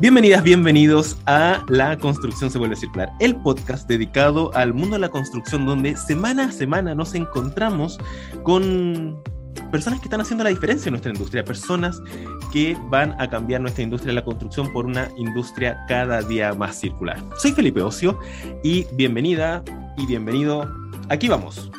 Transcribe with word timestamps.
Bienvenidas, 0.00 0.42
bienvenidos 0.42 1.18
a 1.26 1.62
La 1.68 1.98
Construcción 1.98 2.50
se 2.50 2.56
vuelve 2.56 2.74
circular, 2.74 3.12
el 3.20 3.36
podcast 3.36 3.86
dedicado 3.86 4.50
al 4.54 4.72
mundo 4.72 4.96
de 4.96 5.00
la 5.00 5.10
construcción 5.10 5.66
donde 5.66 5.94
semana 5.94 6.46
a 6.46 6.52
semana 6.52 6.94
nos 6.94 7.14
encontramos 7.14 7.98
con 8.42 9.22
personas 9.70 10.00
que 10.00 10.06
están 10.06 10.22
haciendo 10.22 10.42
la 10.42 10.48
diferencia 10.48 10.88
en 10.88 10.92
nuestra 10.92 11.12
industria, 11.12 11.44
personas 11.44 12.00
que 12.50 12.78
van 12.88 13.14
a 13.20 13.28
cambiar 13.28 13.60
nuestra 13.60 13.84
industria 13.84 14.12
de 14.12 14.14
la 14.14 14.24
construcción 14.24 14.72
por 14.72 14.86
una 14.86 15.10
industria 15.18 15.84
cada 15.86 16.22
día 16.22 16.54
más 16.54 16.80
circular. 16.80 17.22
Soy 17.36 17.52
Felipe 17.52 17.82
Ocio 17.82 18.18
y 18.64 18.86
bienvenida 18.94 19.62
y 19.98 20.06
bienvenido. 20.06 20.66
Aquí 21.10 21.28
vamos. 21.28 21.70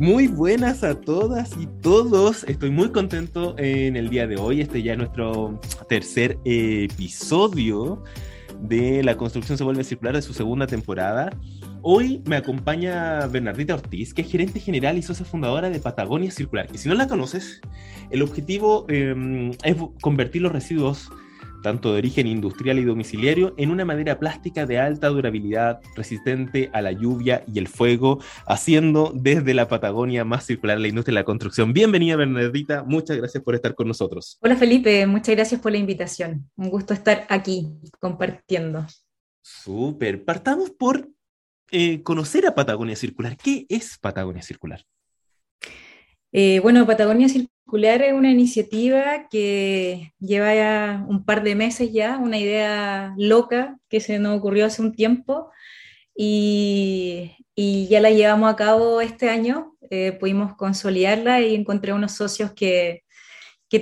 Muy 0.00 0.28
buenas 0.28 0.84
a 0.84 1.00
todas 1.00 1.56
y 1.58 1.66
todos. 1.82 2.44
Estoy 2.44 2.70
muy 2.70 2.90
contento 2.90 3.56
en 3.58 3.96
el 3.96 4.10
día 4.10 4.28
de 4.28 4.36
hoy. 4.36 4.60
Este 4.60 4.80
ya 4.80 4.92
es 4.92 4.98
nuestro 4.98 5.60
tercer 5.88 6.38
episodio 6.44 8.04
de 8.60 9.02
La 9.02 9.16
construcción 9.16 9.58
se 9.58 9.64
vuelve 9.64 9.82
circular 9.82 10.14
de 10.14 10.22
su 10.22 10.32
segunda 10.32 10.68
temporada. 10.68 11.30
Hoy 11.82 12.22
me 12.26 12.36
acompaña 12.36 13.26
Bernardita 13.26 13.74
Ortiz, 13.74 14.14
que 14.14 14.22
es 14.22 14.30
gerente 14.30 14.60
general 14.60 14.96
y 14.98 15.02
socia 15.02 15.26
fundadora 15.26 15.68
de 15.68 15.80
Patagonia 15.80 16.30
Circular. 16.30 16.68
Y 16.72 16.78
si 16.78 16.88
no 16.88 16.94
la 16.94 17.08
conoces, 17.08 17.60
el 18.10 18.22
objetivo 18.22 18.86
em, 18.88 19.50
es 19.64 19.76
convertir 20.00 20.42
los 20.42 20.52
residuos 20.52 21.10
tanto 21.62 21.92
de 21.92 21.98
origen 21.98 22.26
industrial 22.26 22.78
y 22.78 22.84
domiciliario, 22.84 23.54
en 23.56 23.70
una 23.70 23.84
madera 23.84 24.18
plástica 24.18 24.66
de 24.66 24.78
alta 24.78 25.08
durabilidad, 25.08 25.80
resistente 25.96 26.70
a 26.72 26.82
la 26.82 26.92
lluvia 26.92 27.44
y 27.52 27.58
el 27.58 27.68
fuego, 27.68 28.20
haciendo 28.46 29.12
desde 29.14 29.54
la 29.54 29.68
Patagonia 29.68 30.24
más 30.24 30.46
circular 30.46 30.78
la 30.78 30.88
industria 30.88 31.14
de 31.14 31.20
la 31.20 31.24
construcción. 31.24 31.72
Bienvenida, 31.72 32.16
Bernardita, 32.16 32.84
muchas 32.84 33.16
gracias 33.16 33.42
por 33.42 33.54
estar 33.54 33.74
con 33.74 33.88
nosotros. 33.88 34.38
Hola, 34.40 34.56
Felipe, 34.56 35.06
muchas 35.06 35.34
gracias 35.34 35.60
por 35.60 35.72
la 35.72 35.78
invitación. 35.78 36.48
Un 36.56 36.70
gusto 36.70 36.94
estar 36.94 37.26
aquí 37.28 37.68
compartiendo. 38.00 38.86
Súper, 39.42 40.24
partamos 40.24 40.70
por 40.70 41.08
eh, 41.70 42.02
conocer 42.02 42.46
a 42.46 42.54
Patagonia 42.54 42.96
Circular. 42.96 43.36
¿Qué 43.36 43.66
es 43.68 43.98
Patagonia 43.98 44.42
Circular? 44.42 44.84
Eh, 46.32 46.60
bueno, 46.60 46.86
Patagonia 46.86 47.28
Circular 47.28 47.57
es 47.76 48.12
una 48.12 48.30
iniciativa 48.30 49.28
que 49.28 50.12
lleva 50.18 50.54
ya 50.54 51.04
un 51.06 51.24
par 51.24 51.42
de 51.42 51.54
meses 51.54 51.92
ya, 51.92 52.16
una 52.18 52.38
idea 52.38 53.14
loca 53.18 53.78
que 53.88 54.00
se 54.00 54.18
nos 54.18 54.38
ocurrió 54.38 54.66
hace 54.66 54.80
un 54.82 54.94
tiempo 54.94 55.50
y, 56.14 57.34
ya 57.56 58.00
la 58.00 58.10
llevamos 58.10 58.52
a 58.52 58.56
cabo 58.56 59.00
este 59.00 59.28
año. 59.28 59.76
Eh, 59.90 60.12
pudimos 60.12 60.54
consolidarla 60.56 61.40
y 61.40 61.54
encontré 61.54 61.92
unos 61.92 62.12
socios 62.12 62.52
que, 62.52 63.04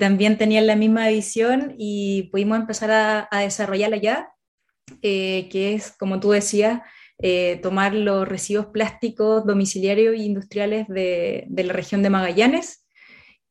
también 0.01 0.37
tenían 0.37 0.67
la 0.67 0.75
misma 0.75 1.09
visión 1.09 1.75
y 1.79 2.25
pudimos 2.33 2.59
empezar 2.59 3.29
a, 3.31 3.41
desarrollarla 3.41 3.99
ya, 3.99 4.31
eh, 5.03 5.49
que 5.51 5.75
es, 5.75 5.93
como 5.93 6.19
tú 6.19 6.31
decías, 6.33 6.81
eh, 7.19 7.61
tomar 7.63 7.95
los 7.95 8.27
residuos 8.27 8.67
plásticos 8.67 9.47
domiciliarios 9.47 10.15
e 10.15 10.25
industriales 10.25 10.89
de, 10.89 11.47
la 11.49 11.73
región 11.73 12.03
de 12.03 12.11
Magallanes 12.11 12.86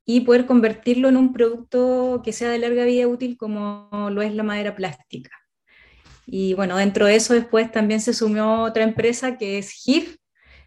y 0.06 0.22
poder 0.22 0.46
convertirlo 0.46 1.10
en 1.10 1.18
un 1.18 1.34
producto 1.34 2.22
que 2.24 2.32
sea 2.32 2.50
de 2.50 2.60
larga 2.60 2.86
vida 2.86 3.08
útil 3.08 3.38
como 3.38 3.90
lo 4.12 4.22
es 4.22 4.34
la 4.34 4.44
madera 4.44 4.76
plástica. 4.76 5.32
Y 6.28 6.54
bueno, 6.54 6.78
dentro 6.78 7.06
de 7.06 7.16
eso 7.16 7.34
después 7.34 7.72
también 7.72 8.02
se 8.02 8.14
sumió 8.14 8.62
otra 8.62 8.84
empresa 8.84 9.38
que 9.38 9.58
es 9.58 9.86
HIF, 9.86 10.18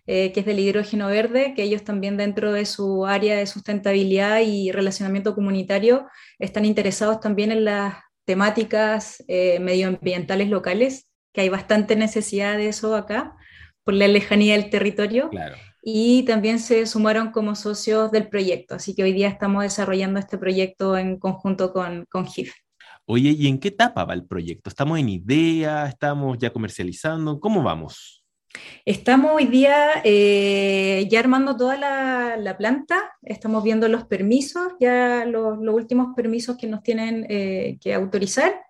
eh, 0.06 0.32
que 0.32 0.41
es 0.41 0.47
del 0.47 0.59
hidrógeno 0.59 1.09
verde, 1.09 1.53
que 1.54 1.62
ellos 1.62 1.84
también 1.84 2.16
dentro 2.16 2.53
de 2.53 2.65
su 2.65 3.06
área 3.06 3.37
de 3.37 3.47
sustentabilidad 3.47 4.41
y 4.41 4.72
relacionamiento 4.72 5.34
comunitario 5.34 6.09
están 6.38 6.65
interesados 6.65 7.20
también 7.20 7.53
en 7.53 7.65
las 7.65 7.94
temáticas 8.25 9.22
eh, 9.28 9.59
medioambientales 9.60 10.49
locales 10.49 11.09
que 11.32 11.43
hay 11.43 11.49
bastante 11.49 11.94
necesidad 11.97 12.56
de 12.56 12.69
eso 12.69 12.97
acá, 12.97 13.37
por 13.84 13.94
la 13.94 14.09
lejanía 14.09 14.55
del 14.55 14.70
territorio. 14.70 15.31
Y 15.83 16.25
también 16.25 16.59
se 16.59 16.87
sumaron 16.87 17.31
como 17.31 17.55
socios 17.55 18.11
del 18.11 18.28
proyecto, 18.28 18.75
así 18.75 18.94
que 18.94 19.05
hoy 19.05 19.12
día 19.12 19.28
estamos 19.28 19.62
desarrollando 19.62 20.19
este 20.19 20.39
proyecto 20.39 20.97
en 20.97 21.19
conjunto 21.19 21.72
con, 21.72 22.05
con 22.11 22.27
GIF. 22.27 22.53
Oye, 23.06 23.31
¿y 23.31 23.47
en 23.47 23.59
qué 23.59 23.69
etapa 23.69 24.05
va 24.05 24.15
el 24.15 24.27
proyecto? 24.27 24.69
¿Estamos 24.69 24.99
en 24.99 25.09
idea? 25.09 25.87
¿Estamos 25.87 26.37
ya 26.38 26.50
comercializando? 26.50 27.41
¿Cómo 27.41 27.62
vamos? 27.62 28.19
Estamos 28.84 29.33
hoy 29.34 29.47
día 29.47 30.03
eh, 30.05 31.06
ya 31.11 31.21
armando 31.21 31.56
toda 31.56 31.77
la, 31.77 32.56
planta, 32.56 33.12
estamos 33.22 33.62
viendo 33.62 33.88
los 33.88 34.05
permisos, 34.05 34.72
ya 34.81 35.25
los, 35.27 35.59
últimos 35.59 36.15
permisos 36.17 36.56
que 36.56 36.67
nos 36.67 36.83
tienen 36.83 37.27
eh, 37.28 37.78
que 37.81 37.94
autorizar 37.94 38.61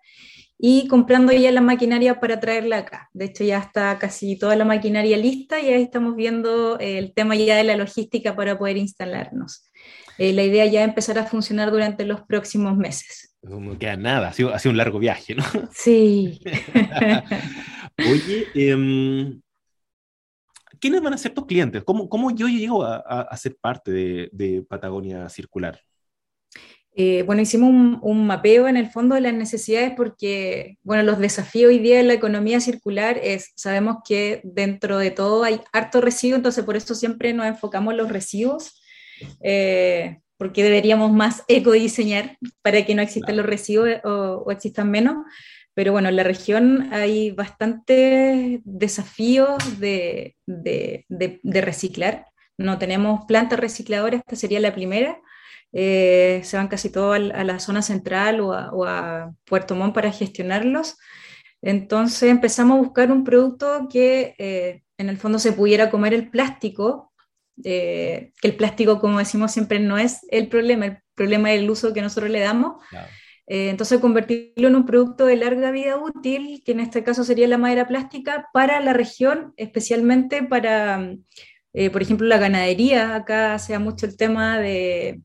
y 0.61 0.89
comprando 0.89 1.31
ya 1.31 1.53
la 1.53 1.61
maquinaria 1.61 2.19
para 2.19 2.41
traerla 2.41 2.79
acá. 2.79 3.09
De 3.13 3.25
hecho, 3.25 3.45
ya 3.45 3.59
está 3.59 3.97
casi 3.97 4.37
toda 4.37 4.57
la 4.57 4.65
maquinaria 4.65 5.15
lista 5.15 5.61
y 5.61 5.69
ahí 5.69 5.81
estamos 5.81 6.17
viendo 6.17 6.77
el 6.79 7.13
tema 7.13 7.33
ya 7.37 7.55
de 7.55 7.63
la 7.63 7.77
logística 7.77 8.35
para 8.35 8.59
poder 8.59 8.75
instalarnos. 8.75 9.71
Eh, 10.17 10.33
la 10.33 10.43
idea 10.43 10.65
ya 10.65 10.81
es 10.81 10.89
empezar 10.89 11.17
a 11.17 11.25
funcionar 11.25 11.71
durante 11.71 12.03
los 12.03 12.21
próximos 12.23 12.75
meses. 12.75 13.33
No 13.41 13.79
queda 13.79 13.95
nada, 13.95 14.27
ha 14.27 14.33
sido, 14.33 14.51
un 14.65 14.77
largo 14.77 14.99
viaje, 14.99 15.33
¿no? 15.33 15.43
Sí. 15.71 16.41
Oye, 17.97 18.47
em, 18.53 19.41
¿quiénes 20.81 21.01
van 21.01 21.13
a 21.13 21.17
ser 21.17 21.33
tus 21.33 21.45
clientes? 21.45 21.83
¿Cómo, 21.85 22.09
cómo 22.09 22.31
yo 22.31 22.49
llego 22.49 22.83
a, 22.83 22.97
a, 22.97 23.37
ser 23.37 23.55
parte 23.61 23.91
de, 23.91 24.29
de 24.33 24.61
Patagonia 24.67 25.29
Circular? 25.29 25.79
Eh, 26.95 27.23
bueno, 27.23 27.41
hicimos 27.41 27.69
un, 28.01 28.27
mapeo 28.27 28.67
en 28.67 28.75
el 28.75 28.89
fondo 28.89 29.15
de 29.15 29.21
las 29.21 29.33
necesidades 29.33 29.93
porque, 29.95 30.77
bueno, 30.83 31.03
los 31.03 31.19
desafíos 31.19 31.69
hoy 31.69 31.79
día 31.79 31.99
en 31.99 32.07
la 32.07 32.13
economía 32.13 32.59
circular 32.59 33.19
es, 33.23 33.51
sabemos 33.55 33.97
que 34.05 34.41
dentro 34.43 34.97
de 34.97 35.11
todo 35.11 35.43
hay 35.43 35.61
harto 35.71 36.01
residuo, 36.01 36.37
entonces 36.37 36.65
por 36.65 36.75
eso 36.75 36.95
siempre 36.95 37.31
nos 37.33 37.45
enfocamos 37.45 37.91
en 37.91 37.97
los 37.97 38.09
residuos, 38.09 38.81
eh, 39.41 40.19
porque 40.37 40.63
deberíamos 40.63 41.11
más 41.11 41.43
ecodiseñar 41.47 42.37
para 42.61 42.85
que 42.85 42.95
no 42.95 43.01
existan 43.01 43.37
los 43.37 43.45
residuos 43.45 43.89
o, 44.03 44.51
existan 44.51 44.89
menos. 44.91 45.17
Pero 45.75 45.93
bueno, 45.93 46.09
en 46.09 46.17
la 46.17 46.23
región 46.23 46.89
hay 46.91 47.31
bastantes 47.31 48.59
desafíos 48.65 49.79
de, 49.79 50.35
de, 50.45 51.05
de 51.07 51.61
reciclar. 51.61 52.25
No 52.57 52.77
tenemos 52.77 53.23
plantas 53.25 53.59
recicladoras, 53.59 54.19
esta 54.19 54.35
sería 54.35 54.59
la 54.59 54.73
primera 54.73 55.21
eh, 55.71 56.41
se 56.43 56.57
van 56.57 56.67
casi 56.67 56.89
todos 56.89 57.15
a, 57.15 57.43
la 57.43 57.59
zona 57.59 57.81
central 57.81 58.41
o 58.41 58.53
a, 58.53 59.31
Puerto 59.45 59.75
Montt 59.75 59.93
para 59.93 60.11
gestionarlos. 60.11 60.97
Entonces 61.61 62.29
empezamos 62.29 62.77
a 62.77 62.81
buscar 62.81 63.11
un 63.11 63.23
producto 63.23 63.87
que 63.91 64.35
eh, 64.37 64.83
en 64.97 65.09
el 65.09 65.17
fondo 65.17 65.39
se 65.39 65.53
pudiera 65.53 65.89
comer 65.89 66.13
el 66.13 66.29
plástico, 66.29 67.11
eh, 67.63 68.31
que 68.41 68.47
el 68.47 68.55
plástico, 68.55 68.99
como 68.99 69.19
decimos 69.19 69.51
siempre, 69.51 69.79
no 69.79 69.97
es 69.97 70.19
el 70.29 70.47
problema, 70.47 70.85
el 70.85 70.97
problema 71.15 71.51
es 71.51 71.61
el 71.61 71.69
uso 71.69 71.93
que 71.93 72.01
nosotros 72.01 72.31
le 72.31 72.39
damos. 72.39 72.81
entonces 73.47 73.99
convertirlo 73.99 74.67
en 74.67 74.75
un 74.75 74.85
producto 74.85 75.25
de 75.25 75.35
larga 75.35 75.71
vida 75.71 75.97
útil, 75.97 76.61
que 76.65 76.71
en 76.71 76.79
este 76.79 77.03
caso 77.03 77.23
sería 77.23 77.47
la 77.47 77.57
madera 77.57 77.87
plástica, 77.87 78.47
para 78.53 78.79
la 78.79 78.93
región, 78.93 79.53
especialmente 79.57 80.43
para, 80.43 81.15
por 81.91 82.01
ejemplo, 82.01 82.27
la 82.27 82.37
ganadería. 82.37 83.15
Acá 83.15 83.57
se 83.59 83.73
da 83.73 83.79
mucho 83.79 84.05
el 84.05 84.17
tema 84.17 84.59
de 84.59 85.21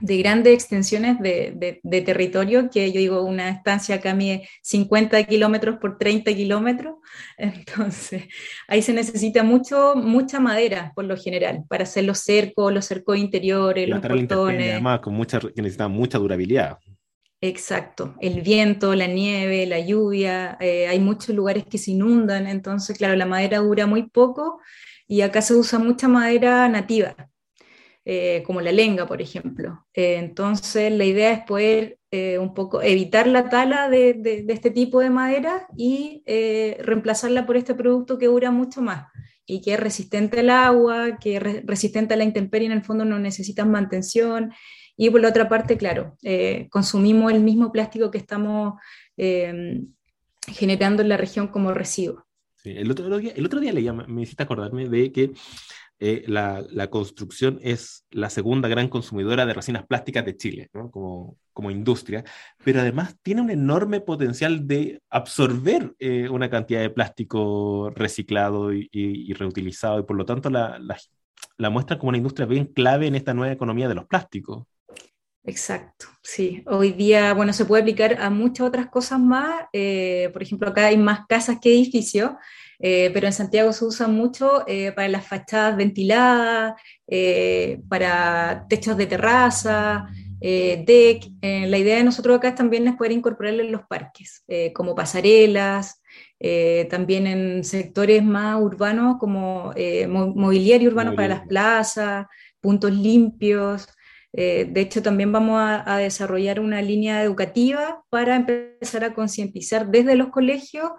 de 0.00 0.18
grandes 0.18 0.52
extensiones 0.54 1.18
de, 1.20 1.80
territorio, 2.04 2.68
que 2.70 2.92
yo 2.92 3.00
digo, 3.00 3.22
una 3.22 3.48
estancia 3.48 3.96
acá 3.96 4.14
mide 4.14 4.48
50 4.62 5.24
kilómetros 5.24 5.78
por 5.78 5.98
30 5.98 6.34
kilómetros, 6.34 6.96
entonces 7.38 8.24
ahí 8.68 8.82
se 8.82 8.92
necesita 8.92 9.42
mucho, 9.42 9.94
mucha 9.96 10.40
madera 10.40 10.92
por 10.94 11.04
lo 11.04 11.16
general, 11.16 11.64
para 11.68 11.84
hacer 11.84 12.04
los 12.04 12.18
cercos, 12.18 12.72
los 12.72 12.84
cercos 12.84 13.16
interiores, 13.18 13.88
los 13.88 14.00
portones. 14.00 14.72
Además, 14.72 15.00
con 15.00 15.14
mucha, 15.14 15.40
que 15.40 15.62
necesitan 15.62 15.90
mucha 15.90 16.18
durabilidad. 16.18 16.78
Exacto, 17.40 18.14
el 18.20 18.40
viento, 18.40 18.94
la 18.94 19.06
nieve, 19.06 19.66
la 19.66 19.78
lluvia, 19.78 20.56
eh, 20.58 20.88
hay 20.88 20.98
muchos 20.98 21.34
lugares 21.34 21.64
que 21.66 21.76
se 21.76 21.90
inundan, 21.90 22.46
entonces 22.46 22.96
claro, 22.96 23.14
la 23.14 23.26
madera 23.26 23.58
dura 23.58 23.86
muy 23.86 24.08
poco 24.08 24.60
y 25.06 25.20
acá 25.20 25.42
se 25.42 25.54
usa 25.54 25.78
mucha 25.78 26.08
madera 26.08 26.66
nativa, 26.68 27.14
eh, 28.08 28.44
como 28.46 28.60
la 28.60 28.70
lenga, 28.70 29.04
por 29.04 29.20
ejemplo. 29.20 29.84
Eh, 29.92 30.14
entonces, 30.18 30.92
la 30.92 31.04
idea 31.04 31.32
es 31.32 31.40
poder 31.40 31.98
eh, 32.12 32.38
un 32.38 32.54
poco 32.54 32.80
evitar 32.80 33.26
la 33.26 33.48
tala 33.48 33.88
de, 33.90 34.44
este 34.46 34.70
tipo 34.70 35.00
de 35.00 35.10
madera 35.10 35.66
y 35.76 36.22
reemplazarla 36.78 37.46
por 37.46 37.56
este 37.56 37.74
producto 37.74 38.16
que 38.16 38.26
dura 38.26 38.52
mucho 38.52 38.80
más 38.80 39.08
y 39.44 39.60
que 39.60 39.74
es 39.74 39.80
resistente 39.80 40.38
al 40.38 40.50
agua, 40.50 41.18
que 41.20 41.36
es 41.36 41.66
resistente 41.66 42.14
a 42.14 42.16
la 42.16 42.22
intemperie, 42.22 42.66
en 42.66 42.72
el 42.72 42.84
fondo 42.84 43.04
no 43.04 43.18
necesitan 43.18 43.72
mantención. 43.72 44.52
Y 44.96 45.10
por 45.10 45.20
la 45.20 45.30
otra 45.30 45.48
parte, 45.48 45.76
claro, 45.76 46.16
consumimos 46.70 47.32
el 47.32 47.40
mismo 47.40 47.72
plástico 47.72 48.12
que 48.12 48.18
estamos 48.18 48.74
generando 50.46 51.02
en 51.02 51.08
la 51.08 51.16
región 51.16 51.48
como 51.48 51.74
residuo. 51.74 52.24
el, 52.62 52.88
otro 52.88 53.18
el 53.18 53.46
otro 53.46 53.58
día 53.58 53.72
le 53.72 53.92
me 53.92 54.22
hiciste 54.22 54.44
acordarme 54.44 54.88
de 54.88 55.10
que 55.10 55.32
eh, 55.98 56.24
la, 56.26 56.62
la, 56.70 56.90
construcción 56.90 57.58
es 57.62 58.04
la 58.10 58.28
segunda 58.28 58.68
gran 58.68 58.88
consumidora 58.88 59.46
de 59.46 59.54
resinas 59.54 59.86
plásticas 59.86 60.26
de 60.26 60.36
Chile, 60.36 60.68
como, 60.90 61.38
como 61.54 61.70
industria, 61.70 62.22
pero 62.62 62.80
además 62.80 63.16
tiene 63.22 63.40
un 63.40 63.50
enorme 63.50 64.00
potencial 64.00 64.66
de 64.66 65.00
absorber 65.08 65.94
eh, 65.98 66.28
una 66.28 66.50
cantidad 66.50 66.80
de 66.80 66.90
plástico 66.90 67.90
reciclado 67.94 68.74
y, 68.74 69.32
reutilizado, 69.32 70.00
y 70.00 70.02
por 70.02 70.16
lo 70.16 70.26
tanto 70.26 70.50
la, 70.50 70.78
la, 70.78 70.98
la 71.56 71.70
muestra 71.70 71.98
como 71.98 72.10
una 72.10 72.18
industria 72.18 72.46
bien 72.46 72.66
clave 72.66 73.06
en 73.06 73.14
esta 73.14 73.32
nueva 73.32 73.54
economía 73.54 73.88
de 73.88 73.94
los 73.94 74.06
plásticos. 74.06 74.64
Exacto, 75.44 76.06
sí. 76.22 76.64
Hoy 76.66 76.92
día, 76.92 77.32
bueno, 77.32 77.52
se 77.52 77.64
puede 77.64 77.82
aplicar 77.82 78.20
a 78.20 78.30
muchas 78.30 78.66
otras 78.66 78.88
cosas 78.88 79.20
más. 79.20 79.66
Eh, 79.72 80.28
por 80.32 80.42
ejemplo, 80.42 80.68
acá 80.68 80.86
hay 80.86 80.98
más 80.98 81.20
casas 81.28 81.58
que 81.62 81.72
edificios, 81.72 82.32
eh, 82.78 83.10
pero 83.12 83.26
en 83.26 83.32
Santiago 83.32 83.72
se 83.72 83.84
usa 83.84 84.08
mucho 84.08 84.64
eh, 84.66 84.92
para 84.92 85.08
las 85.08 85.26
fachadas 85.26 85.76
ventiladas, 85.76 86.74
eh, 87.06 87.80
para 87.88 88.66
techos 88.68 88.96
de 88.96 89.06
terraza, 89.06 90.08
deck. 90.40 91.24
la 91.40 91.78
idea 91.78 91.96
de 91.96 92.04
nosotros 92.04 92.36
acá 92.36 92.54
también 92.54 92.86
es 92.86 92.94
poder 92.96 93.12
incorporarlo 93.12 93.62
en 93.62 93.72
los 93.72 93.82
parques, 93.88 94.44
como 94.74 94.94
pasarelas, 94.94 96.02
también 96.90 97.26
en 97.26 97.64
sectores 97.64 98.22
más 98.22 98.60
urbanos 98.60 99.16
como 99.18 99.72
mobiliario 100.08 100.90
urbano 100.90 101.16
para 101.16 101.28
las 101.28 101.48
plazas, 101.48 102.26
puntos 102.60 102.92
limpios. 102.92 103.88
Eh, 104.32 104.66
de 104.68 104.80
hecho, 104.82 105.02
también 105.02 105.32
vamos 105.32 105.58
a, 105.60 105.94
a, 105.94 105.98
desarrollar 105.98 106.60
una 106.60 106.82
línea 106.82 107.22
educativa 107.22 108.02
para 108.10 108.36
empezar 108.36 109.04
a 109.04 109.14
concientizar 109.14 109.88
desde 109.88 110.16
los 110.16 110.28
colegios, 110.28 110.90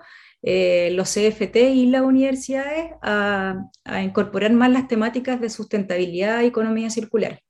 eh, 0.43 0.89
los 0.93 1.13
CFT 1.13 1.55
y 1.55 1.87
las 1.87 2.01
universidades 2.01 2.91
a, 3.01 3.65
a, 3.83 4.01
incorporar 4.03 4.51
más 4.53 4.71
las 4.71 4.87
temáticas 4.87 5.41
de 5.41 5.49
sustentabilidad 5.49 6.41
y 6.41 6.47
economía 6.47 6.89
circular. 6.89 7.41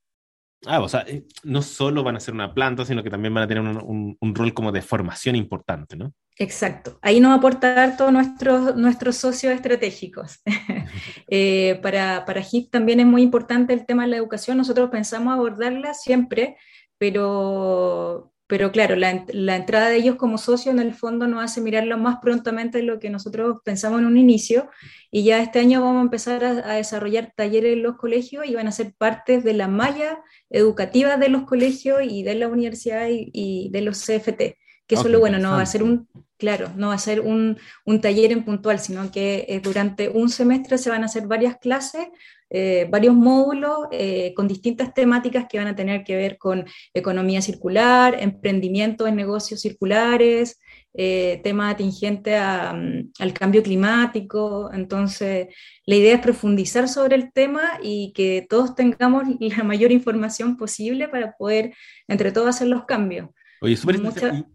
Ah, 0.65 0.81
o 0.81 0.89
sea, 0.89 1.01
eh, 1.07 1.25
no 1.43 1.61
solo 1.61 2.03
van 2.03 2.15
a 2.15 2.19
ser 2.19 2.33
una 2.33 2.53
planta, 2.53 2.85
sino 2.85 3.03
que 3.03 3.09
también 3.09 3.33
van 3.33 3.43
a 3.43 3.47
tener 3.47 3.63
un, 3.63 3.77
un, 3.77 4.17
un 4.19 4.35
rol 4.35 4.53
como 4.53 4.71
de 4.71 4.81
formación 4.81 5.35
importante, 5.35 5.95
¿no? 5.95 6.13
Exacto. 6.39 6.99
Ahí 7.01 7.19
nos 7.19 7.37
aporta 7.37 7.97
todos 7.97 8.11
nuestros, 8.11 8.75
nuestros 8.75 9.17
socios 9.17 9.53
estratégicos. 9.53 10.39
eh, 11.29 11.79
para, 11.81 12.25
para 12.25 12.41
HIP 12.41 12.69
también 12.69 12.99
es 12.99 13.07
muy 13.07 13.23
importante 13.23 13.73
el 13.73 13.85
tema 13.85 14.03
de 14.03 14.09
la 14.09 14.17
educación. 14.17 14.57
Nosotros 14.57 14.89
pensamos 14.91 15.33
abordarla 15.33 15.93
siempre, 15.95 16.57
pero, 16.97 18.31
pero 18.47 18.71
claro, 18.71 18.95
la, 18.95 19.25
la, 19.27 19.57
entrada 19.57 19.89
de 19.89 19.97
ellos 19.97 20.15
como 20.15 20.37
socios 20.37 20.73
en 20.73 20.79
el 20.79 20.93
fondo 20.93 21.27
nos 21.27 21.43
hace 21.43 21.61
mirarlo 21.61 21.97
más 21.97 22.17
prontamente 22.21 22.77
de 22.79 22.85
lo 22.85 22.99
que 22.99 23.09
nosotros 23.09 23.57
pensamos 23.63 23.99
en 23.99 24.05
un 24.05 24.17
inicio. 24.17 24.69
Y 25.11 25.23
ya 25.23 25.41
este 25.41 25.59
año 25.59 25.81
vamos 25.81 25.99
a 25.99 26.03
empezar 26.03 26.45
a, 26.45 26.71
a 26.71 26.75
desarrollar 26.75 27.33
talleres 27.35 27.73
en 27.73 27.83
los 27.83 27.97
colegios 27.97 28.45
y 28.45 28.55
van 28.55 28.67
a 28.67 28.71
ser 28.71 28.93
parte 28.97 29.41
de 29.41 29.53
la 29.53 29.67
malla 29.67 30.19
educativa 30.49 31.17
de 31.17 31.29
los 31.29 31.43
colegios 31.43 31.99
y 32.03 32.23
de 32.23 32.35
la 32.35 32.47
universidad 32.47 33.07
y, 33.09 33.29
y 33.33 33.69
de 33.71 33.81
los 33.81 33.99
CFT 33.99 34.55
que 34.87 34.95
eso 34.95 35.05
es 35.07 35.11
lo 35.11 35.19
bueno, 35.19 35.37
no 35.37 35.51
va 35.51 35.61
a 35.61 35.65
ser 35.65 35.83
un, 35.83 36.07
claro, 36.37 36.71
no 36.77 36.87
va 36.87 36.93
a 36.93 36.99
ser 36.99 37.19
un, 37.19 37.57
un 37.85 38.01
taller 38.01 38.31
en 38.31 38.45
puntual, 38.45 38.79
sino 38.79 39.11
que 39.11 39.45
eh, 39.49 39.59
durante 39.59 40.07
un 40.07 40.29
semestre 40.29 40.77
se 40.77 40.89
van 40.89 41.03
a 41.03 41.07
hacer 41.07 41.27
varias 41.27 41.57
clases, 41.57 42.07
eh, 42.49 42.87
varios 42.89 43.13
módulos 43.13 43.87
eh, 43.91 44.33
con 44.35 44.47
distintas 44.47 44.93
temáticas 44.93 45.45
que 45.49 45.57
van 45.57 45.67
a 45.67 45.75
tener 45.75 46.03
que 46.03 46.15
ver 46.15 46.37
con 46.37 46.65
economía 46.93 47.41
circular, 47.41 48.15
emprendimiento 48.19 49.05
en 49.05 49.15
negocios 49.15 49.61
circulares, 49.61 50.59
eh, 50.93 51.41
tema 51.43 51.69
atingente 51.69 52.37
a, 52.37 52.73
um, 52.73 53.11
al 53.19 53.33
cambio 53.33 53.61
climático. 53.61 54.71
Entonces, 54.73 55.47
la 55.85 55.95
idea 55.95 56.15
es 56.15 56.21
profundizar 56.21 56.87
sobre 56.87 57.15
el 57.15 57.31
tema 57.33 57.79
y 57.83 58.13
que 58.13 58.45
todos 58.49 58.75
tengamos 58.75 59.23
la 59.39 59.63
mayor 59.63 59.91
información 59.91 60.57
posible 60.57 61.07
para 61.07 61.33
poder 61.33 61.73
entre 62.07 62.31
todos 62.31 62.49
hacer 62.49 62.67
los 62.67 62.85
cambios. 62.85 63.29
Oye, 63.61 63.75
súper 63.75 63.99
Mucha... 64.01 64.45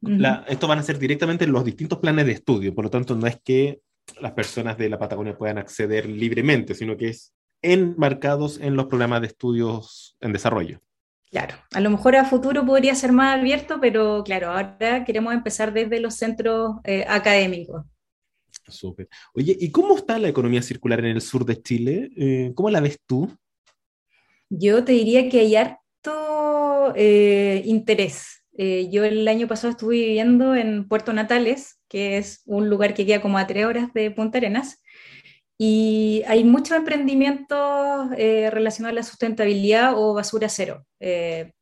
La, 0.00 0.44
esto 0.48 0.66
van 0.66 0.80
a 0.80 0.82
ser 0.82 0.98
directamente 0.98 1.46
los 1.46 1.64
distintos 1.64 2.00
planes 2.00 2.26
de 2.26 2.32
estudio, 2.32 2.74
por 2.74 2.86
lo 2.86 2.90
tanto 2.90 3.14
no 3.14 3.28
es 3.28 3.38
que 3.44 3.82
las 4.20 4.32
personas 4.32 4.76
de 4.76 4.88
la 4.88 4.98
Patagonia 4.98 5.38
puedan 5.38 5.58
acceder 5.58 6.08
libremente, 6.08 6.74
sino 6.74 6.96
que 6.96 7.10
es 7.10 7.32
enmarcados 7.62 8.58
en 8.60 8.76
los 8.76 8.86
programas 8.86 9.20
de 9.20 9.28
estudios 9.28 10.16
en 10.20 10.32
desarrollo. 10.32 10.80
Claro, 11.30 11.54
a 11.72 11.80
lo 11.80 11.88
mejor 11.88 12.16
a 12.16 12.26
futuro 12.26 12.66
podría 12.66 12.94
ser 12.94 13.12
más 13.12 13.38
abierto, 13.38 13.78
pero 13.80 14.22
claro, 14.22 14.50
ahora 14.50 15.04
queremos 15.04 15.32
empezar 15.32 15.72
desde 15.72 15.98
los 15.98 16.14
centros 16.14 16.76
eh, 16.84 17.06
académicos. 17.08 17.84
Súper. 18.68 19.08
Oye, 19.34 19.56
¿y 19.58 19.70
cómo 19.70 19.96
está 19.96 20.18
la 20.18 20.28
economía 20.28 20.60
circular 20.60 21.00
en 21.00 21.06
el 21.06 21.22
sur 21.22 21.46
de 21.46 21.62
Chile? 21.62 22.10
Eh, 22.16 22.52
¿Cómo 22.54 22.68
la 22.68 22.80
ves 22.80 22.98
tú? 23.06 23.30
Yo 24.50 24.84
te 24.84 24.92
diría 24.92 25.30
que 25.30 25.40
hay 25.40 25.56
harto 25.56 26.92
eh, 26.94 27.62
interés 27.64 28.42
yo 28.56 29.04
el 29.04 29.26
año 29.28 29.48
pasado 29.48 29.70
estuve 29.70 29.96
viviendo 29.96 30.54
en 30.54 30.86
Puerto 30.86 31.12
Natales, 31.12 31.80
que 31.88 32.18
es 32.18 32.42
un 32.44 32.68
lugar 32.68 32.94
que 32.94 33.06
queda 33.06 33.22
como 33.22 33.38
a 33.38 33.46
tres 33.46 33.64
horas 33.64 33.92
de 33.94 34.10
Punta 34.10 34.38
Arenas, 34.38 34.82
y 35.64 36.24
hay 36.26 36.42
muchos 36.42 36.76
emprendimientos 36.76 38.08
eh, 38.18 38.50
relacionados 38.50 38.94
a 38.94 38.96
la 38.96 39.02
sustentabilidad 39.04 39.92
o 39.96 40.12
basura 40.12 40.48
cero. 40.48 40.84
Eh, 40.98 41.52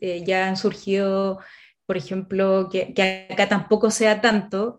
eh 0.00 0.24
ya 0.24 0.48
han 0.48 0.56
surgido, 0.56 1.40
por 1.84 1.98
ejemplo, 1.98 2.70
que, 2.72 2.94
acá 3.28 3.50
tampoco 3.50 3.90
sea 3.90 4.22
tanto, 4.22 4.78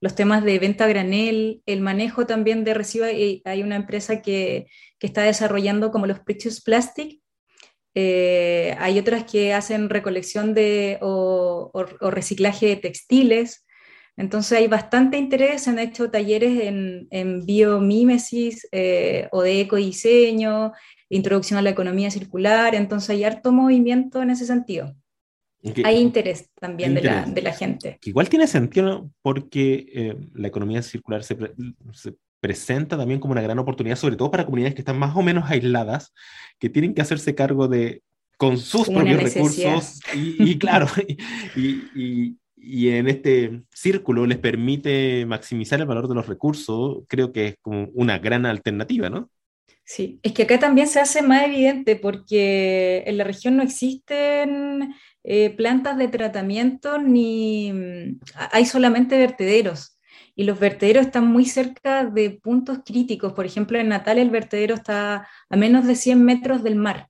los 0.00 0.14
temas 0.14 0.44
de 0.44 0.58
venta 0.58 0.84
a 0.84 0.88
granel, 0.88 1.62
el 1.64 1.80
manejo 1.80 2.26
también 2.26 2.64
de 2.64 2.74
residuos. 2.74 3.08
Hay 3.46 3.62
una 3.62 3.76
empresa 3.76 4.20
que, 4.20 4.66
que 4.98 5.06
está 5.06 5.22
desarrollando 5.22 5.90
como 5.90 6.06
los 6.06 6.20
precious 6.20 6.60
plastic, 6.60 7.18
hay 7.94 8.98
otras 8.98 9.24
que 9.24 9.54
hacen 9.54 9.88
recolección 9.88 10.52
de, 10.52 10.98
o, 11.00 11.72
reciclaje 12.10 12.66
de 12.66 12.76
textiles. 12.76 13.64
Entonces 14.20 14.58
hay 14.58 14.68
bastante 14.68 15.16
interés, 15.16 15.62
se 15.62 15.70
han 15.70 15.78
hecho 15.78 16.10
talleres 16.10 16.60
en, 16.60 17.08
en 17.10 17.46
biomímesis 17.46 18.68
eh, 18.70 19.28
o 19.32 19.40
de 19.40 19.62
ecodiseño, 19.62 20.72
introducción 21.08 21.58
a 21.58 21.62
la 21.62 21.70
economía 21.70 22.10
circular, 22.10 22.74
entonces 22.74 23.08
hay 23.08 23.24
harto 23.24 23.50
movimiento 23.50 24.20
en 24.20 24.28
ese 24.28 24.44
sentido. 24.44 24.94
Que, 25.62 25.82
hay 25.86 26.00
interés 26.00 26.50
también 26.60 26.94
de 26.94 27.02
la, 27.02 27.24
de 27.24 27.40
la, 27.40 27.52
gente. 27.54 27.98
Que 27.98 28.10
igual 28.10 28.28
tiene 28.28 28.46
sentido 28.46 29.10
porque 29.22 29.86
eh, 29.94 30.16
la 30.34 30.48
economía 30.48 30.82
circular 30.82 31.24
se, 31.24 31.38
se, 31.94 32.14
presenta 32.40 32.98
también 32.98 33.20
como 33.20 33.32
una 33.32 33.42
gran 33.42 33.58
oportunidad, 33.58 33.96
sobre 33.96 34.16
todo 34.16 34.30
para 34.30 34.44
comunidades 34.44 34.74
que 34.74 34.82
están 34.82 34.98
más 34.98 35.16
o 35.16 35.22
menos 35.22 35.50
aisladas, 35.50 36.12
que 36.58 36.68
tienen 36.68 36.92
que 36.92 37.00
hacerse 37.00 37.34
cargo 37.34 37.68
de 37.68 38.02
con 38.36 38.56
sus 38.56 38.86
como 38.86 39.00
propios 39.00 39.22
recursos 39.22 40.00
y, 40.14 40.50
y 40.50 40.58
claro, 40.58 40.86
y, 41.56 41.82
y, 41.94 42.39
y, 42.60 42.90
en 42.90 43.08
este 43.08 43.62
círculo 43.72 44.26
les 44.26 44.38
permite 44.38 45.24
maximizar 45.26 45.80
el 45.80 45.86
valor 45.86 46.08
de 46.08 46.14
los 46.14 46.26
recursos, 46.26 47.04
creo 47.08 47.32
que 47.32 47.46
es 47.48 47.54
como 47.60 47.88
una 47.94 48.18
gran 48.18 48.46
alternativa, 48.46 49.10
¿no? 49.10 49.30
Sí, 49.84 50.20
es 50.22 50.32
que 50.32 50.44
acá 50.44 50.58
también 50.58 50.86
se 50.86 51.00
hace 51.00 51.20
más 51.22 51.44
evidente 51.44 51.96
porque 51.96 53.02
en 53.06 53.16
la 53.16 53.24
región 53.24 53.56
no 53.56 53.62
existen 53.62 54.94
eh, 55.24 55.50
plantas 55.50 55.98
de 55.98 56.08
tratamiento 56.08 56.98
ni 56.98 57.72
hay 58.52 58.66
solamente 58.66 59.18
vertederos 59.18 59.98
y 60.36 60.44
los 60.44 60.58
vertederos 60.58 61.06
están 61.06 61.26
muy 61.26 61.44
cerca 61.44 62.04
de 62.04 62.30
puntos 62.30 62.78
críticos. 62.84 63.32
Por 63.32 63.46
ejemplo, 63.46 63.78
en 63.78 63.88
Natal 63.88 64.18
el 64.18 64.30
vertedero 64.30 64.74
está 64.74 65.28
a 65.48 65.56
menos 65.56 65.86
de 65.86 65.96
100 65.96 66.24
metros 66.24 66.62
del 66.62 66.76
mar, 66.76 67.08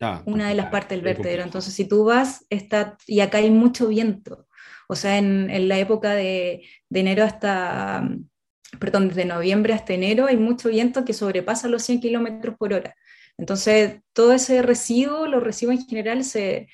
ah, 0.00 0.22
una 0.26 0.48
de 0.48 0.54
las 0.54 0.66
partes 0.66 0.90
del 0.90 1.02
vertedero. 1.02 1.42
Entonces, 1.42 1.74
si 1.74 1.88
tú 1.88 2.04
vas, 2.04 2.46
está, 2.50 2.96
y 3.06 3.20
acá 3.20 3.38
hay 3.38 3.50
mucho 3.50 3.88
viento. 3.88 4.46
O 4.90 4.96
sea, 4.96 5.18
en, 5.18 5.68
la 5.68 5.78
época 5.78 6.14
de, 6.14 6.66
de, 6.88 7.00
enero 7.00 7.22
hasta, 7.22 8.08
perdón, 8.80 9.06
desde 9.06 9.24
noviembre 9.24 9.72
hasta 9.72 9.92
enero 9.92 10.26
hay 10.26 10.36
mucho 10.36 10.68
viento 10.68 11.04
que 11.04 11.12
sobrepasa 11.12 11.68
los 11.68 11.84
100 11.84 12.00
kilómetros 12.00 12.56
por 12.56 12.72
hora. 12.72 12.96
Entonces, 13.38 14.00
todo 14.12 14.32
ese 14.32 14.62
residuo, 14.62 15.28
los 15.28 15.44
residuos 15.44 15.78
en 15.78 15.86
general, 15.86 16.24
se, 16.24 16.66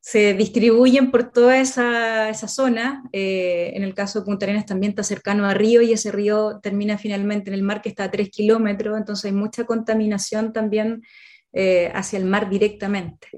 se 0.00 0.34
distribuyen 0.34 1.12
por 1.12 1.30
toda 1.30 1.60
esa, 1.60 2.28
esa 2.28 2.48
zona. 2.48 3.04
Eh, 3.12 3.70
en 3.74 3.84
el 3.84 3.94
caso 3.94 4.18
de 4.18 4.24
Punta 4.26 4.44
Arenas 4.44 4.66
también 4.66 4.90
está 4.90 5.04
cercano 5.04 5.46
a 5.46 5.54
río 5.54 5.80
y 5.80 5.92
ese 5.92 6.10
río 6.10 6.58
termina 6.60 6.98
finalmente 6.98 7.50
en 7.50 7.54
el 7.54 7.62
mar 7.62 7.82
que 7.82 7.88
está 7.88 8.02
a 8.02 8.10
3 8.10 8.30
kilómetros, 8.30 8.98
entonces 8.98 9.26
hay 9.26 9.32
mucha 9.32 9.62
contaminación 9.62 10.52
también 10.52 11.02
eh, 11.52 11.92
hacia 11.94 12.18
el 12.18 12.24
mar 12.24 12.50
directamente. 12.50 13.28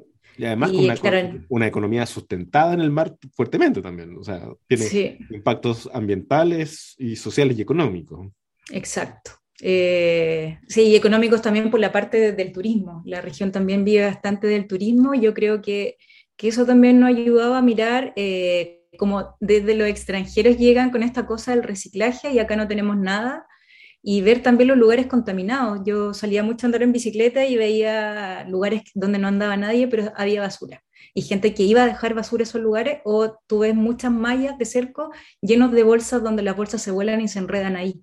Y 0.40 0.46
además 0.46 0.70
y, 0.72 0.88
con 0.96 1.46
una, 1.50 1.66
economía 1.66 2.06
sustentada 2.06 2.72
en 2.72 2.80
el 2.80 2.90
mar 2.90 3.14
fuertemente 3.34 3.82
también, 3.82 4.16
o 4.16 4.24
sea, 4.24 4.48
tiene 4.66 4.84
sí. 4.84 5.18
impactos 5.30 5.90
ambientales 5.92 6.94
y 6.98 7.16
sociales 7.16 7.58
y 7.58 7.62
económicos. 7.62 8.26
Exacto. 8.70 9.32
Eh, 9.60 10.58
sí, 10.66 10.84
y 10.84 10.96
económicos 10.96 11.42
también 11.42 11.70
por 11.70 11.80
la 11.80 11.92
parte 11.92 12.18
de, 12.18 12.32
del 12.32 12.52
turismo. 12.52 13.02
La 13.04 13.20
región 13.20 13.52
también 13.52 13.84
vive 13.84 14.06
bastante 14.06 14.46
del 14.46 14.66
turismo 14.66 15.12
yo 15.14 15.34
creo 15.34 15.60
que 15.60 15.98
que 16.40 16.48
eso 16.48 16.64
también 16.64 16.98
nos 16.98 17.10
ayudaba 17.10 17.58
a 17.58 17.62
mirar 17.62 18.14
eh, 18.16 18.86
como 18.96 19.36
desde 19.40 19.74
los 19.74 19.86
extranjeros 19.86 20.56
llegan 20.56 20.90
con 20.90 21.02
esta 21.02 21.26
cosa 21.26 21.50
del 21.50 21.62
reciclaje 21.62 22.32
y 22.32 22.38
acá 22.38 22.56
no 22.56 22.66
tenemos 22.66 22.96
nada. 22.96 23.46
Y 24.02 24.22
ver 24.22 24.42
también 24.42 24.68
los 24.68 24.78
lugares 24.78 25.06
contaminados. 25.06 25.80
Yo 25.84 26.14
salía 26.14 26.42
mucho 26.42 26.66
a 26.66 26.68
andar 26.68 26.82
en 26.82 26.92
bicicleta 26.92 27.46
y 27.46 27.56
veía 27.56 28.44
lugares 28.48 28.82
donde 28.94 29.18
no 29.18 29.28
andaba 29.28 29.56
nadie, 29.56 29.88
pero 29.88 30.12
había 30.16 30.40
basura. 30.40 30.82
Y 31.14 31.22
gente 31.22 31.54
que 31.54 31.64
iba 31.64 31.82
a 31.82 31.86
dejar 31.86 32.14
basura 32.14 32.42
en 32.42 32.48
esos 32.48 32.60
lugares, 32.60 33.00
o 33.04 33.38
tú 33.46 33.60
ves 33.60 33.74
muchas 33.74 34.12
mallas 34.12 34.56
de 34.58 34.64
cerco 34.64 35.10
llenos 35.40 35.72
de 35.72 35.82
bolsas 35.82 36.22
donde 36.22 36.42
las 36.42 36.56
bolsas 36.56 36.82
se 36.82 36.90
vuelan 36.90 37.20
y 37.20 37.28
se 37.28 37.40
enredan 37.40 37.76
ahí. 37.76 38.02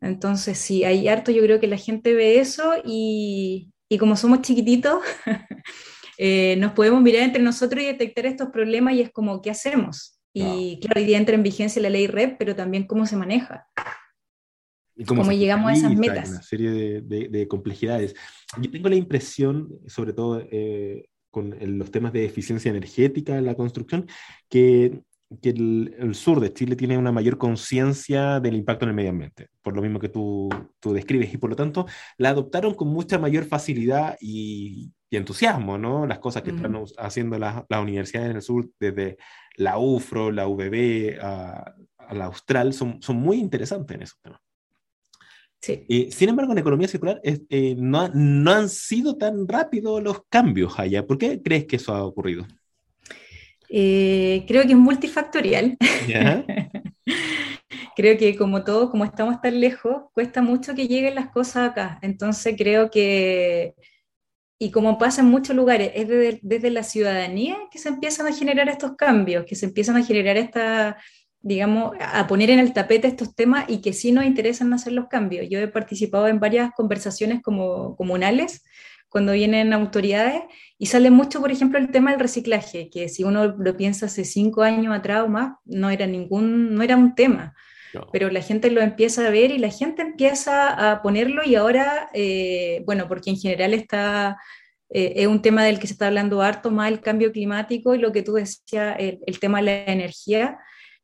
Entonces, 0.00 0.58
sí, 0.58 0.84
hay 0.84 1.08
harto, 1.08 1.30
yo 1.32 1.42
creo 1.42 1.60
que 1.60 1.66
la 1.66 1.76
gente 1.76 2.14
ve 2.14 2.38
eso 2.38 2.74
y, 2.84 3.72
y 3.88 3.98
como 3.98 4.16
somos 4.16 4.42
chiquititos, 4.42 5.02
eh, 6.18 6.56
nos 6.58 6.72
podemos 6.72 7.02
mirar 7.02 7.22
entre 7.22 7.42
nosotros 7.42 7.82
y 7.82 7.86
detectar 7.86 8.26
estos 8.26 8.50
problemas 8.50 8.94
y 8.94 9.00
es 9.02 9.10
como, 9.10 9.42
¿qué 9.42 9.50
hacemos? 9.50 10.20
Y 10.32 10.78
claro, 10.80 11.00
hoy 11.00 11.06
día 11.06 11.18
entra 11.18 11.34
en 11.34 11.42
vigencia 11.42 11.82
la 11.82 11.90
ley 11.90 12.06
REP, 12.06 12.36
pero 12.38 12.54
también 12.54 12.86
cómo 12.86 13.06
se 13.06 13.16
maneja. 13.16 13.66
Y 14.98 15.04
cómo, 15.04 15.30
llegamos 15.30 15.70
a 15.70 15.74
esas 15.74 15.94
metas. 15.94 16.28
Una 16.28 16.42
serie 16.42 17.00
de, 17.00 17.48
complejidades. 17.48 18.14
Yo 18.60 18.70
tengo 18.70 18.88
la 18.88 18.96
impresión, 18.96 19.70
sobre 19.86 20.12
todo 20.12 20.42
eh, 20.50 21.08
con 21.30 21.56
los 21.78 21.90
temas 21.90 22.12
de 22.12 22.24
eficiencia 22.24 22.70
energética 22.70 23.38
en 23.38 23.46
la 23.46 23.54
construcción, 23.54 24.06
que 24.48 25.02
que 25.42 25.50
el, 25.50 26.14
sur 26.14 26.40
de 26.40 26.52
Chile 26.52 26.74
tiene 26.74 26.96
una 26.96 27.12
mayor 27.12 27.36
conciencia 27.36 28.40
del 28.40 28.54
impacto 28.54 28.84
en 28.84 28.90
el 28.90 28.94
medio 28.94 29.10
ambiente, 29.10 29.50
por 29.62 29.76
lo 29.76 29.82
mismo 29.82 29.98
que 29.98 30.08
tú, 30.08 30.48
tú, 30.80 30.92
describes, 30.94 31.32
y 31.32 31.36
por 31.36 31.50
lo 31.50 31.56
tanto 31.56 31.86
la 32.16 32.30
adoptaron 32.30 32.74
con 32.74 32.88
mucha 32.88 33.18
mayor 33.18 33.44
facilidad 33.44 34.16
y, 34.20 34.92
entusiasmo, 35.10 35.78
¿no? 35.78 36.06
Las 36.06 36.18
cosas 36.18 36.42
que 36.42 36.50
están 36.50 36.76
haciendo 36.98 37.38
las, 37.38 37.64
universidades 37.70 38.30
en 38.30 38.36
el 38.36 38.42
sur, 38.42 38.68
desde 38.78 39.16
la 39.56 39.78
UFRO, 39.78 40.30
la 40.30 40.46
UBB, 40.46 41.18
a, 41.22 41.74
la 42.10 42.26
Austral, 42.26 42.74
son, 42.74 43.00
son 43.00 43.16
muy 43.16 43.38
interesantes 43.38 43.94
en 43.94 44.02
esos 44.02 44.20
temas. 44.20 44.40
Sí. 45.60 45.84
Eh, 45.88 46.08
sin 46.12 46.28
embargo, 46.28 46.52
en 46.52 46.58
economía 46.58 46.88
circular 46.88 47.20
eh, 47.24 47.74
no, 47.76 48.08
no 48.14 48.50
han 48.52 48.68
sido 48.68 49.16
tan 49.16 49.46
rápidos 49.48 50.02
los 50.02 50.22
cambios 50.28 50.78
allá. 50.78 51.06
¿Por 51.06 51.18
qué 51.18 51.42
crees 51.42 51.66
que 51.66 51.76
eso 51.76 51.94
ha 51.94 52.04
ocurrido? 52.04 52.46
Eh, 53.68 54.44
creo 54.46 54.62
que 54.62 54.72
es 54.72 54.78
multifactorial. 54.78 55.76
creo 57.96 58.16
que 58.16 58.36
como 58.36 58.64
todo, 58.64 58.90
como 58.90 59.04
estamos 59.04 59.40
tan 59.40 59.60
lejos, 59.60 60.04
cuesta 60.12 60.40
mucho 60.40 60.74
que 60.74 60.88
lleguen 60.88 61.16
las 61.16 61.30
cosas 61.30 61.70
acá. 61.70 61.98
Entonces 62.02 62.54
creo 62.56 62.90
que, 62.90 63.74
y 64.58 64.70
como 64.70 64.98
pasa 64.98 65.20
en 65.20 65.28
muchos 65.28 65.54
lugares, 65.54 65.92
es 65.94 66.08
desde, 66.42 66.70
la 66.70 66.82
ciudadanía 66.82 67.56
que 67.70 67.78
se 67.78 67.88
empiezan 67.90 68.26
a 68.26 68.32
generar 68.32 68.68
estos 68.68 68.96
cambios, 68.96 69.44
que 69.44 69.56
se 69.56 69.66
empiezan 69.66 69.96
a 69.96 70.04
generar 70.04 70.36
esta, 70.36 70.96
digamos, 71.40 71.96
a 72.00 72.26
poner 72.26 72.50
en 72.50 72.58
el 72.58 72.72
tapete 72.72 73.08
estos 73.08 73.34
temas 73.34 73.64
y 73.68 73.80
que 73.80 73.92
sí 73.92 74.12
nos 74.12 74.24
interesan 74.24 74.72
hacer 74.72 74.92
los 74.92 75.08
cambios. 75.08 75.46
Yo 75.48 75.58
he 75.58 75.68
participado 75.68 76.28
en 76.28 76.40
varias 76.40 76.72
conversaciones 76.76 77.42
como 77.42 77.96
comunales 77.96 78.64
cuando 79.08 79.32
vienen 79.32 79.72
autoridades 79.72 80.42
y 80.76 80.86
sale 80.86 81.10
mucho, 81.10 81.40
por 81.40 81.50
ejemplo, 81.50 81.78
el 81.78 81.90
tema 81.90 82.10
del 82.10 82.20
reciclaje, 82.20 82.90
que 82.90 83.08
si 83.08 83.24
uno 83.24 83.54
lo 83.58 83.76
piensa 83.76 84.06
hace 84.06 84.24
cinco 84.24 84.62
años 84.62 84.94
atrás 84.94 85.24
o 85.24 85.28
más, 85.28 85.54
no 85.64 85.90
era 85.90 86.06
ningún, 86.06 86.74
no 86.74 86.82
era 86.82 86.96
un 86.96 87.14
tema. 87.14 87.54
Pero 88.12 88.30
la 88.30 88.42
gente 88.42 88.70
lo 88.70 88.82
empieza 88.82 89.26
a 89.26 89.30
ver 89.30 89.50
y 89.50 89.58
la 89.58 89.70
gente 89.70 90.02
empieza 90.02 90.92
a 90.92 91.00
ponerlo 91.00 91.42
y 91.42 91.54
ahora, 91.54 92.10
eh, 92.12 92.82
bueno, 92.84 93.08
porque 93.08 93.30
en 93.30 93.36
general 93.38 93.72
está, 93.72 94.36
eh, 94.90 95.14
es 95.16 95.26
un 95.26 95.40
tema 95.40 95.64
del 95.64 95.78
que 95.78 95.86
se 95.86 95.94
está 95.94 96.08
hablando 96.08 96.42
harto 96.42 96.70
más 96.70 96.92
el 96.92 97.00
cambio 97.00 97.32
climático 97.32 97.94
y 97.94 97.98
lo 97.98 98.12
que 98.12 98.22
tú 98.22 98.34
decías, 98.34 98.96
el, 98.98 99.20
el 99.26 99.40
tema 99.40 99.58
de 99.58 99.64
la 99.64 99.84
energía, 99.86 100.58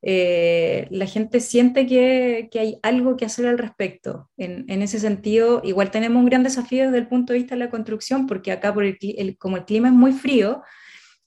eh, 0.07 0.87
la 0.91 1.07
gente 1.07 1.41
siente 1.41 1.87
que, 1.87 2.51
hay 2.61 2.79
algo 2.83 3.17
que 3.17 3.25
hacer 3.25 3.47
al 3.47 3.57
respecto. 3.57 4.29
En, 4.37 4.83
ese 4.83 5.01
sentido, 5.01 5.63
igual 5.65 5.91
tenemos 5.91 6.21
un 6.21 6.27
gran 6.27 6.43
desafío 6.43 6.85
desde 6.85 6.99
el 6.99 7.09
punto 7.09 7.33
de 7.33 7.39
vista 7.39 7.55
de 7.55 7.61
la 7.61 7.71
construcción, 7.71 8.27
porque 8.27 8.53
acá, 8.53 8.75
por 8.75 8.85
el, 8.85 8.99
como 9.39 9.57
el 9.57 9.65
clima 9.65 9.89
es 9.89 9.95
muy 9.95 10.13
frío, 10.13 10.63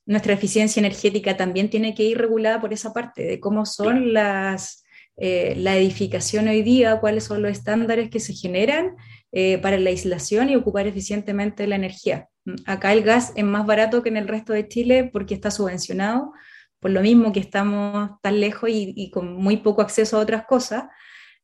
nuestra 0.06 0.34
eficiencia 0.34 0.80
energética 0.80 1.36
también 1.36 1.72
tiene 1.72 1.96
que 1.96 2.04
ir 2.04 2.20
regulada 2.20 2.62
por 2.62 2.72
esa 2.72 2.94
parte, 2.94 3.24
de 3.24 3.40
cómo 3.40 3.66
son 3.66 4.14
las, 4.14 4.86
eh, 5.18 5.56
la 5.58 5.76
edificación 5.76 6.48
hoy 6.48 6.62
día, 6.62 7.00
cuáles 7.00 7.24
son 7.24 7.42
los 7.42 7.52
estándares 7.52 8.12
que 8.12 8.20
se 8.20 8.34
generan 8.34 8.96
eh, 9.32 9.58
para 9.58 9.80
la 9.80 9.90
aislación 9.90 10.52
y 10.52 10.56
ocupar 10.56 10.86
eficientemente 10.86 11.66
la 11.66 11.76
energía. 11.78 12.30
Acá 12.68 12.94
el 12.94 13.02
gas 13.02 13.34
es 13.36 13.44
más 13.44 13.66
barato 13.66 14.04
que 14.04 14.10
en 14.10 14.18
el 14.18 14.28
resto 14.28 14.54
de 14.54 14.68
Chile 14.68 15.10
porque 15.12 15.34
está 15.34 15.50
subvencionado 15.50 16.32
por 16.80 16.92
lo 16.92 17.02
mismo 17.02 17.32
que 17.32 17.40
estamos 17.40 18.12
tan 18.22 18.40
lejos 18.40 18.70
y, 18.72 19.10
con 19.12 19.34
muy 19.34 19.58
poco 19.58 19.82
acceso 19.82 20.18
a 20.18 20.22
otras 20.22 20.46
cosas, 20.46 20.86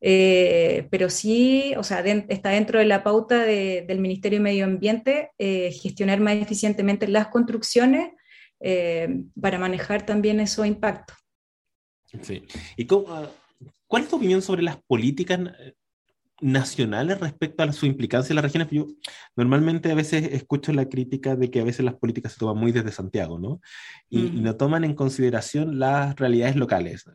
eh, 0.01 0.87
pero 0.91 1.09
sí, 1.09 1.73
o 1.77 1.83
sea, 1.83 2.01
está 2.01 2.49
dentro 2.49 2.79
de 2.79 2.85
la 2.85 3.03
pauta 3.03 3.43
del 3.43 3.99
Ministerio 3.99 4.39
de 4.39 4.43
Medio 4.43 4.65
Ambiente 4.65 5.31
eh, 5.37 5.71
gestionar 5.71 6.19
más 6.19 6.35
eficientemente 6.35 7.07
las 7.07 7.27
construcciones 7.27 8.11
eh, 8.59 9.23
para 9.39 9.57
manejar 9.57 10.05
también 10.05 10.39
esos 10.39 10.65
impactos. 10.65 11.17
Sí. 12.21 12.43
¿Y 12.77 12.87
ah, 13.07 13.29
cuál 13.87 14.03
es 14.03 14.09
tu 14.09 14.17
opinión 14.17 14.41
sobre 14.41 14.61
las 14.61 14.77
políticas 14.83 15.39
nacionales 16.43 17.19
respecto 17.19 17.63
a 17.63 17.71
su 17.71 17.85
implicancia 17.85 18.33
en 18.33 18.35
las 18.35 18.43
regiones. 18.43 18.67
Yo 18.71 18.87
normalmente 19.35 19.91
a 19.91 19.95
veces 19.95 20.29
escucho 20.33 20.73
la 20.73 20.89
crítica 20.89 21.35
de 21.35 21.49
que 21.49 21.61
a 21.61 21.63
veces 21.63 21.85
las 21.85 21.95
políticas 21.95 22.33
se 22.33 22.39
toman 22.39 22.57
muy 22.57 22.71
desde 22.71 22.91
Santiago, 22.91 23.39
¿no? 23.39 23.61
Y, 24.09 24.23
no 24.43 24.55
toman 24.55 24.83
en 24.83 24.93
consideración 24.93 25.79
las 25.79 26.15
realidades 26.17 26.55
locales. 26.55 27.05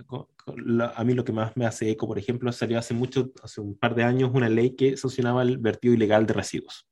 A 0.94 1.04
mí 1.04 1.14
lo 1.14 1.24
que 1.24 1.32
más 1.32 1.56
me 1.56 1.66
hace 1.66 1.90
eco, 1.90 2.06
por 2.06 2.18
ejemplo, 2.18 2.50
salió 2.52 2.78
hace 2.78 2.94
mucho, 2.94 3.30
hace 3.42 3.60
un 3.60 3.76
par 3.76 3.94
de 3.94 4.04
años, 4.04 4.30
una 4.32 4.48
ley 4.48 4.74
que 4.74 4.96
sancionaba 4.96 5.42
el 5.42 5.58
vertido 5.58 5.94
ilegal 5.94 6.26
de 6.26 6.34
residuos 6.34 6.88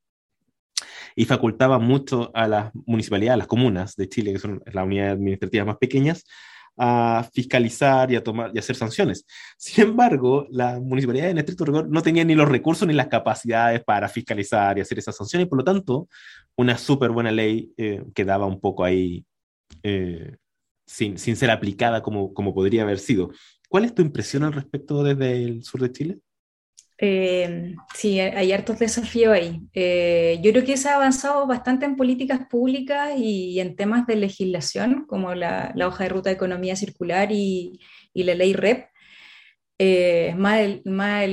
y 1.15 1.25
facultaba 1.25 1.79
mucho 1.79 2.29
a 2.35 2.47
las 2.47 2.71
municipalidades, 2.85 3.33
a 3.33 3.37
las 3.37 3.47
comunas 3.47 3.95
de 3.95 4.07
Chile, 4.07 4.33
que 4.33 4.39
son 4.39 4.61
las 4.65 4.85
unidades 4.85 5.13
administrativas 5.13 5.65
más 5.65 5.77
pequeñas, 5.77 6.25
a 6.77 7.27
fiscalizar 7.33 8.11
y 8.11 8.15
a 8.15 8.23
tomar 8.23 8.51
y 8.53 8.59
hacer 8.59 8.75
sanciones. 8.75 9.25
Sin 9.57 9.85
embargo, 9.85 10.47
la 10.51 10.79
municipalidad 10.79 11.29
en 11.29 11.39
estricto 11.39 11.65
rigor 11.65 11.89
no 11.89 12.01
tenía 12.01 12.23
ni 12.23 12.35
los 12.35 12.47
recursos 12.47 12.87
ni 12.87 12.93
las 12.93 13.07
capacidades 13.07 13.83
para 13.83 14.07
fiscalizar 14.07 14.77
y 14.77 14.81
hacer 14.81 14.99
esas 14.99 15.15
sanciones, 15.15 15.47
y 15.47 15.49
por 15.49 15.57
lo 15.59 15.63
tanto, 15.63 16.07
una 16.55 16.77
súper 16.77 17.11
buena 17.11 17.31
ley 17.31 17.71
eh, 17.77 18.03
quedaba 18.13 18.45
un 18.45 18.59
poco 18.59 18.83
ahí 18.83 19.25
eh, 19.83 20.37
sin, 20.85 21.17
sin, 21.17 21.35
ser 21.35 21.51
aplicada 21.51 22.01
como, 22.01 22.33
como 22.33 22.53
podría 22.53 22.83
haber 22.83 22.99
sido. 22.99 23.31
¿Cuál 23.69 23.85
es 23.85 23.93
tu 23.93 24.01
impresión 24.01 24.43
al 24.43 24.53
respecto 24.53 25.03
desde 25.03 25.43
el 25.43 25.63
sur 25.63 25.81
de 25.81 25.91
Chile? 25.91 26.19
Eh, 26.99 27.75
sí, 27.95 28.19
hay 28.19 28.51
hartos 28.51 28.79
desafíos 28.79 29.33
ahí. 29.33 29.61
Eh, 29.73 30.39
yo 30.41 30.51
creo 30.51 30.65
que 30.65 30.77
se 30.77 30.89
ha 30.89 30.95
avanzado 30.95 31.45
bastante 31.45 31.85
en 31.85 31.95
políticas 31.95 32.47
públicas 32.49 33.13
y, 33.17 33.59
en 33.59 33.75
temas 33.75 34.07
de 34.07 34.15
legislación, 34.15 35.05
como 35.07 35.35
la, 35.35 35.73
hoja 35.85 36.05
de 36.05 36.09
ruta 36.09 36.29
de 36.29 36.35
economía 36.35 36.75
circular 36.75 37.31
y, 37.31 37.79
la 38.13 38.33
ley 38.33 38.53
REP. 38.53 38.87
Eh, 39.79 40.33
más, 40.35 40.59
más, 40.85 41.29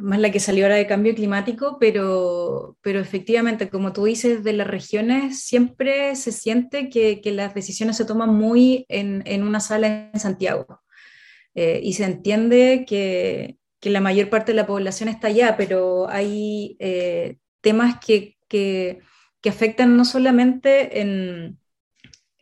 más, 0.00 0.18
la 0.18 0.32
que 0.32 0.40
salió 0.40 0.64
ahora 0.64 0.74
de 0.74 0.88
cambio 0.88 1.14
climático, 1.14 1.78
pero, 1.78 2.76
pero 2.80 2.98
efectivamente, 2.98 3.68
como 3.70 3.92
tú 3.92 4.06
dices, 4.06 4.42
de 4.42 4.54
las 4.54 4.66
regiones 4.66 5.44
siempre 5.44 6.16
se 6.16 6.32
siente 6.32 6.88
que, 6.90 7.20
que 7.20 7.30
las 7.30 7.54
decisiones 7.54 7.96
se 7.96 8.04
toman 8.04 8.34
muy 8.34 8.86
en, 8.88 9.22
en 9.24 9.44
una 9.44 9.60
sala 9.60 10.10
en 10.12 10.18
Santiago. 10.18 10.82
y 11.54 11.92
se 11.94 12.04
entiende 12.04 12.84
que, 12.88 13.56
que 13.80 13.90
la 13.90 14.00
mayor 14.00 14.30
parte 14.30 14.52
de 14.52 14.56
la 14.56 14.66
población 14.66 15.08
está 15.08 15.28
allá, 15.28 15.56
pero 15.56 16.08
hay 16.08 16.76
eh, 16.78 17.38
temas 17.60 17.98
que, 18.04 18.36
que, 18.48 19.00
afectan 19.48 19.96
no 19.96 20.04
solamente 20.04 21.00
en, 21.00 21.60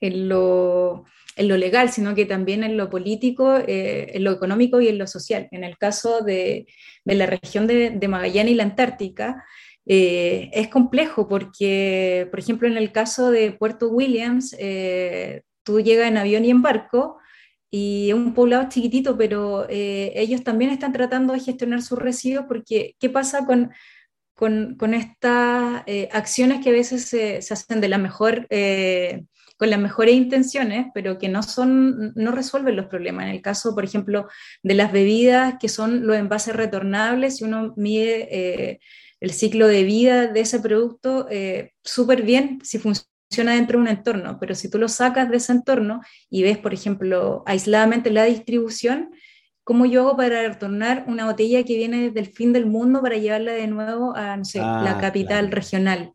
en, 0.01 0.29
lo, 0.31 1.05
en, 1.37 1.49
lo, 1.49 1.59
legal, 1.59 1.91
sino 1.91 2.15
que 2.15 2.25
también 2.25 2.65
en 2.65 2.79
lo 2.79 2.89
político, 2.89 3.59
eh, 3.59 4.13
en 4.15 4.25
lo 4.25 4.31
económico 4.33 4.81
y 4.81 4.89
en 4.89 4.97
lo 4.97 5.07
social. 5.07 5.47
En 5.51 5.65
el 5.65 5.77
caso 5.77 6.23
de, 6.23 6.67
de 7.05 7.15
la 7.15 7.27
región 7.27 7.67
de, 7.67 7.91
de, 7.91 8.09
Magallanes 8.09 8.53
y 8.53 8.55
la 8.55 8.63
Antártica, 8.63 9.45
eh, 9.85 10.49
es 10.55 10.69
complejo 10.69 11.29
porque, 11.29 12.27
por 12.31 12.41
ejemplo, 12.41 12.69
en 12.69 12.79
el 12.79 12.91
caso 12.91 13.31
de 13.31 13.53
Puerto 13.53 13.91
Williams, 13.91 14.57
tú 15.63 15.81
llegas 15.83 16.09
en 16.09 16.17
avión 16.17 16.47
y 16.47 16.51
en 16.51 16.63
barco, 16.63 17.19
y 17.77 18.13
un 18.13 18.35
poblado 18.35 18.69
chiquitito, 18.69 19.19
pero 19.19 19.67
eh, 19.69 20.13
ellos 20.15 20.45
también 20.45 20.71
están 20.71 20.93
tratando 20.93 21.33
de 21.33 21.41
gestionar 21.41 21.83
sus 21.83 21.99
residuos 21.99 22.45
porque 22.47 22.95
¿qué 23.01 23.11
pasa 23.11 23.47
con, 23.47 23.73
con, 24.37 24.95
estas 24.95 25.83
eh, 25.87 26.09
acciones 26.13 26.63
que 26.63 26.71
a 26.71 26.73
veces 26.73 27.07
se, 27.07 27.43
se 27.43 27.53
hacen 27.53 27.81
de 27.81 27.89
la 27.89 27.99
mejor, 27.99 28.47
eh, 28.51 29.25
con 29.57 29.71
las 29.71 29.81
mejores 29.81 30.15
intenciones, 30.15 30.87
pero 30.95 31.19
que 31.19 31.29
no, 31.29 31.43
son, 31.43 32.13
no 32.15 32.31
resuelven 32.31 32.77
los 32.77 32.87
problemas? 32.87 33.25
En 33.25 33.33
el 33.33 33.43
caso, 33.43 33.75
por 33.75 33.85
ejemplo, 33.85 34.29
de 34.63 34.75
las 34.75 34.93
bebidas 34.93 35.57
que 35.59 35.69
son 35.69 36.07
los 36.07 36.17
envases 36.17 36.55
retornables, 36.55 37.39
si 37.39 37.45
uno 37.45 37.75
mide 37.77 38.79
el 39.19 39.33
ciclo 39.33 39.67
de 39.67 39.83
vida 39.83 40.29
de 40.29 40.41
ese 40.43 40.61
producto, 40.61 41.27
súper 41.83 42.23
bien, 42.23 42.61
si 42.63 42.79
funciona 42.79 43.14
dentro 43.31 43.79
de 43.79 43.83
un 43.83 43.89
entorno, 43.89 44.39
pero 44.41 44.55
si 44.55 44.71
tú 44.71 44.79
lo 44.79 44.89
sacas 44.89 45.29
de 45.31 45.37
ese 45.39 45.53
entorno 45.53 46.01
y 46.31 46.43
ves, 46.43 46.59
por 46.59 46.73
ejemplo, 46.75 47.43
aisladamente 47.47 48.11
la 48.11 48.25
distribución, 48.25 49.11
¿cómo 49.65 49.87
yo 49.87 50.03
hago 50.03 50.17
para 50.17 50.43
retornar 50.49 51.05
una 51.09 51.27
botella 51.27 51.65
que 51.65 51.77
viene 51.77 52.03
desde 52.11 52.21
el 52.21 52.27
fin 52.35 52.53
del 52.53 52.67
mundo 52.67 53.03
para 53.03 53.17
llevarla 53.17 53.53
de 53.53 53.67
nuevo 53.67 54.15
a, 54.17 54.37
no 54.37 54.45
sé, 54.45 54.75
la 54.79 54.97
Ah, 54.97 54.99
capital 54.99 55.47
claro. 55.47 55.51
regional? 55.51 56.13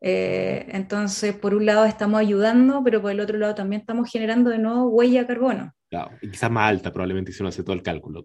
Eh, 0.00 0.66
entonces, 0.70 1.34
por 1.36 1.54
un 1.54 1.66
lado 1.66 1.84
estamos 1.86 2.20
ayudando, 2.20 2.82
pero 2.84 3.02
por 3.02 3.12
el 3.12 3.20
otro 3.20 3.38
lado 3.38 3.54
también 3.54 3.80
estamos 3.82 4.10
generando 4.10 4.50
de 4.50 4.58
nuevo 4.58 4.88
huella 4.90 5.22
de 5.22 5.26
carbono. 5.26 5.74
Claro, 5.90 6.18
y 6.22 6.30
quizás 6.30 6.48
más 6.50 6.68
alta 6.68 6.92
probablemente 6.92 7.32
si 7.32 7.42
uno 7.42 7.48
hace 7.48 7.62
todo 7.64 7.74
el 7.74 7.82
cálculo. 7.82 8.24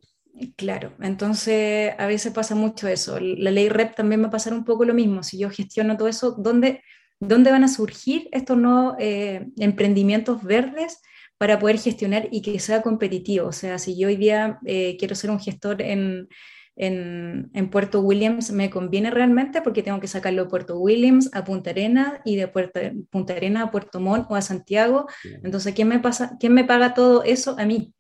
Claro, 0.56 0.94
entonces 1.02 1.94
a 2.00 2.08
veces 2.08 2.34
pasa 2.34 2.56
mucho 2.56 2.88
eso. 2.88 3.20
La 3.20 3.52
ley 3.52 3.68
REP 3.70 3.96
también 3.96 4.24
va 4.24 4.28
a 4.28 4.32
pasar 4.32 4.54
un 4.54 4.64
poco 4.66 4.86
lo 4.86 4.94
mismo. 4.94 5.24
Si 5.24 5.38
yo 5.38 5.50
gestiono 5.50 5.98
todo 5.98 6.08
eso, 6.08 6.32
¿dónde, 6.32 6.82
dónde 7.22 7.52
van 7.52 7.64
a 7.64 7.70
surgir 7.70 8.28
estos 8.32 8.58
nuevos 8.58 8.96
eh, 9.00 9.48
emprendimientos 9.58 10.44
verdes 10.44 11.02
para 11.38 11.60
poder 11.60 11.80
gestionar 11.80 12.28
y 12.32 12.42
que 12.42 12.60
sea 12.60 12.82
competitivo? 12.82 13.48
O 13.48 13.52
sea, 13.52 13.78
si 13.80 13.98
yo 13.98 14.08
hoy 14.08 14.18
día 14.18 14.60
eh, 14.66 14.98
quiero 15.00 15.16
ser 15.16 15.30
un 15.30 15.40
gestor 15.40 15.82
en, 15.82 16.28
en, 16.76 17.50
en, 17.54 17.70
Puerto 17.70 18.02
Williams, 18.02 18.52
¿me 18.52 18.70
conviene 18.70 19.12
realmente? 19.12 19.62
Porque 19.62 19.84
tengo 19.84 20.00
que 20.00 20.08
sacarlo 20.08 20.44
de 20.44 20.50
Puerto 20.50 20.80
Williams 20.80 21.30
a 21.34 21.44
Punta 21.44 21.70
Arena 21.70 22.22
y 22.26 22.36
de 22.36 22.48
Puerto, 22.48 22.80
Punta 23.12 23.34
Arena 23.34 23.64
a 23.64 23.72
Puerto 23.72 24.00
Montt 24.00 24.26
o 24.30 24.36
a 24.36 24.42
Santiago. 24.42 25.06
Entonces, 25.44 25.76
¿quién 25.76 25.88
me, 25.88 26.00
pasa, 26.00 26.38
¿quién 26.40 26.54
me 26.54 26.66
paga 26.66 26.94
todo 26.94 27.24
eso? 27.24 27.56
A 27.58 27.66
mí. 27.66 27.94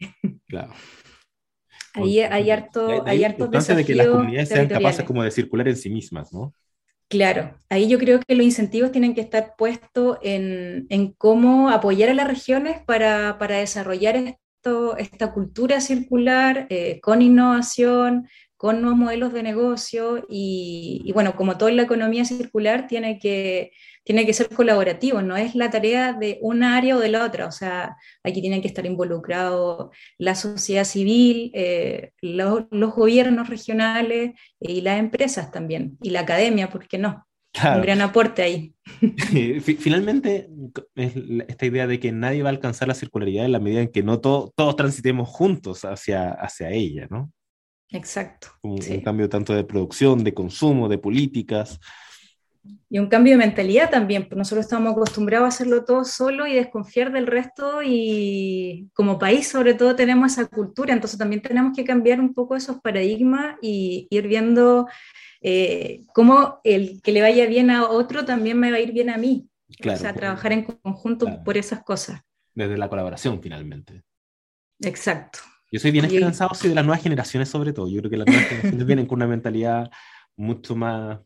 Claro. 0.47 0.73
Ahí 1.93 2.19
hay 2.21 2.49
harto, 2.51 3.03
hay 3.05 3.23
harto 3.23 3.47
de 3.47 3.85
que 3.85 3.95
las 3.95 4.07
comunidades 4.07 4.49
sean 4.49 4.67
capaces 4.67 5.05
como 5.05 5.23
de 5.23 5.31
circular 5.31 5.67
en 5.67 5.75
sí 5.75 5.89
mismas, 5.89 6.33
¿no? 6.33 6.53
Claro, 7.11 7.53
ahí 7.69 7.89
yo 7.89 7.99
creo 7.99 8.21
que 8.25 8.35
los 8.35 8.45
incentivos 8.45 8.93
tienen 8.93 9.13
que 9.13 9.19
estar 9.19 9.55
puestos 9.57 10.17
en, 10.21 10.87
en 10.89 11.11
cómo 11.11 11.69
apoyar 11.69 12.09
a 12.09 12.13
las 12.13 12.25
regiones 12.25 12.81
para, 12.85 13.37
para 13.37 13.57
desarrollar 13.57 14.15
esto, 14.15 14.95
esta 14.95 15.33
cultura 15.33 15.81
circular 15.81 16.67
eh, 16.69 17.01
con 17.01 17.21
innovación, 17.21 18.29
con 18.61 18.79
nuevos 18.79 18.99
modelos 18.99 19.33
de 19.33 19.41
negocio 19.41 20.23
y, 20.29 21.01
y, 21.03 21.11
bueno, 21.13 21.35
como 21.35 21.57
toda 21.57 21.71
la 21.71 21.81
economía 21.81 22.25
circular 22.25 22.85
tiene 22.85 23.17
que, 23.17 23.71
tiene 24.03 24.23
que 24.23 24.35
ser 24.35 24.49
colaborativo, 24.49 25.23
no 25.23 25.35
es 25.35 25.55
la 25.55 25.71
tarea 25.71 26.13
de 26.13 26.37
una 26.43 26.77
área 26.77 26.95
o 26.95 26.99
de 26.99 27.09
la 27.09 27.25
otra, 27.25 27.47
o 27.47 27.51
sea, 27.51 27.97
aquí 28.23 28.39
tienen 28.39 28.61
que 28.61 28.67
estar 28.67 28.85
involucrados 28.85 29.89
la 30.19 30.35
sociedad 30.35 30.83
civil, 30.83 31.49
eh, 31.55 32.11
los, 32.21 32.65
los, 32.69 32.93
gobiernos 32.93 33.49
regionales 33.49 34.33
eh, 34.59 34.71
y 34.73 34.81
las 34.81 34.99
empresas 34.99 35.51
también, 35.51 35.97
y 36.03 36.11
la 36.11 36.19
academia, 36.19 36.69
¿por 36.69 36.87
qué 36.87 36.99
no? 36.99 37.25
Claro. 37.53 37.77
Un 37.77 37.81
gran 37.81 38.01
aporte 38.01 38.43
ahí. 38.43 38.75
Finalmente, 39.79 40.49
es 40.93 41.13
esta 41.47 41.65
idea 41.65 41.87
de 41.87 41.99
que 41.99 42.11
nadie 42.11 42.43
va 42.43 42.49
a 42.49 42.51
alcanzar 42.51 42.87
la 42.87 42.93
circularidad 42.93 43.43
en 43.43 43.53
la 43.53 43.59
medida 43.59 43.81
en 43.81 43.91
que 43.91 44.03
no 44.03 44.21
to 44.21 44.53
todos 44.55 44.75
transitemos 44.75 45.27
juntos 45.29 45.83
hacia, 45.83 46.29
hacia 46.29 46.69
ella, 46.69 47.07
¿no? 47.09 47.31
Exacto. 47.91 48.47
Un, 48.61 48.81
sí. 48.81 48.93
un, 48.93 49.01
cambio 49.01 49.29
tanto 49.29 49.53
de 49.53 49.63
producción, 49.63 50.23
de 50.23 50.33
consumo, 50.33 50.87
de 50.87 50.97
políticas. 50.97 51.79
Y 52.89 52.99
un 52.99 53.07
cambio 53.07 53.33
de 53.33 53.37
mentalidad 53.37 53.89
también, 53.89 54.23
porque 54.23 54.35
nosotros 54.35 54.65
estamos 54.65 54.91
acostumbrados 54.93 55.45
a 55.45 55.47
hacerlo 55.47 55.83
todo 55.83 56.03
solo 56.05 56.45
y 56.45 56.53
desconfiar 56.53 57.11
del 57.11 57.25
resto 57.25 57.81
y 57.83 58.89
como 58.93 59.17
país 59.17 59.47
sobre 59.47 59.73
todo 59.73 59.95
tenemos 59.95 60.33
esa 60.33 60.47
cultura, 60.47 60.93
entonces 60.93 61.17
también 61.17 61.41
tenemos 61.41 61.75
que 61.75 61.83
cambiar 61.83 62.19
un 62.19 62.33
poco 62.33 62.55
esos 62.55 62.79
paradigmas 62.79 63.55
y 63.61 64.07
ir 64.11 64.27
viendo 64.27 64.87
eh, 65.41 66.01
cómo 66.13 66.59
el 66.63 67.01
que 67.01 67.11
le 67.11 67.21
vaya 67.21 67.47
bien 67.47 67.71
a 67.71 67.89
otro 67.89 68.25
también 68.25 68.59
me 68.59 68.69
va 68.69 68.77
a 68.77 68.81
ir 68.81 68.91
bien 68.91 69.09
a 69.09 69.17
mí. 69.17 69.47
Claro, 69.79 69.97
o 69.97 70.01
sea, 70.01 70.13
trabajar 70.13 70.51
en 70.51 70.63
conjunto 70.63 71.25
claro. 71.25 71.43
por 71.43 71.57
esas 71.57 71.81
cosas. 71.83 72.21
Desde 72.53 72.77
la 72.77 72.89
colaboración 72.89 73.41
finalmente. 73.41 74.03
Exacto. 74.81 75.39
Yo 75.71 75.79
soy 75.79 75.91
bien 75.91 76.05
esperanzado 76.05 76.53
sí, 76.53 76.67
de 76.67 76.75
las 76.75 76.85
nuevas 76.85 77.01
generaciones 77.01 77.49
sobre 77.49 77.71
todo. 77.71 77.87
Yo 77.87 77.99
creo 77.99 78.11
que 78.11 78.17
las 78.17 78.27
nuevas 78.27 78.45
generaciones 78.45 78.85
vienen 78.85 79.05
con 79.05 79.19
una 79.19 79.27
mentalidad 79.27 79.89
mucho 80.35 80.75
más 80.75 81.19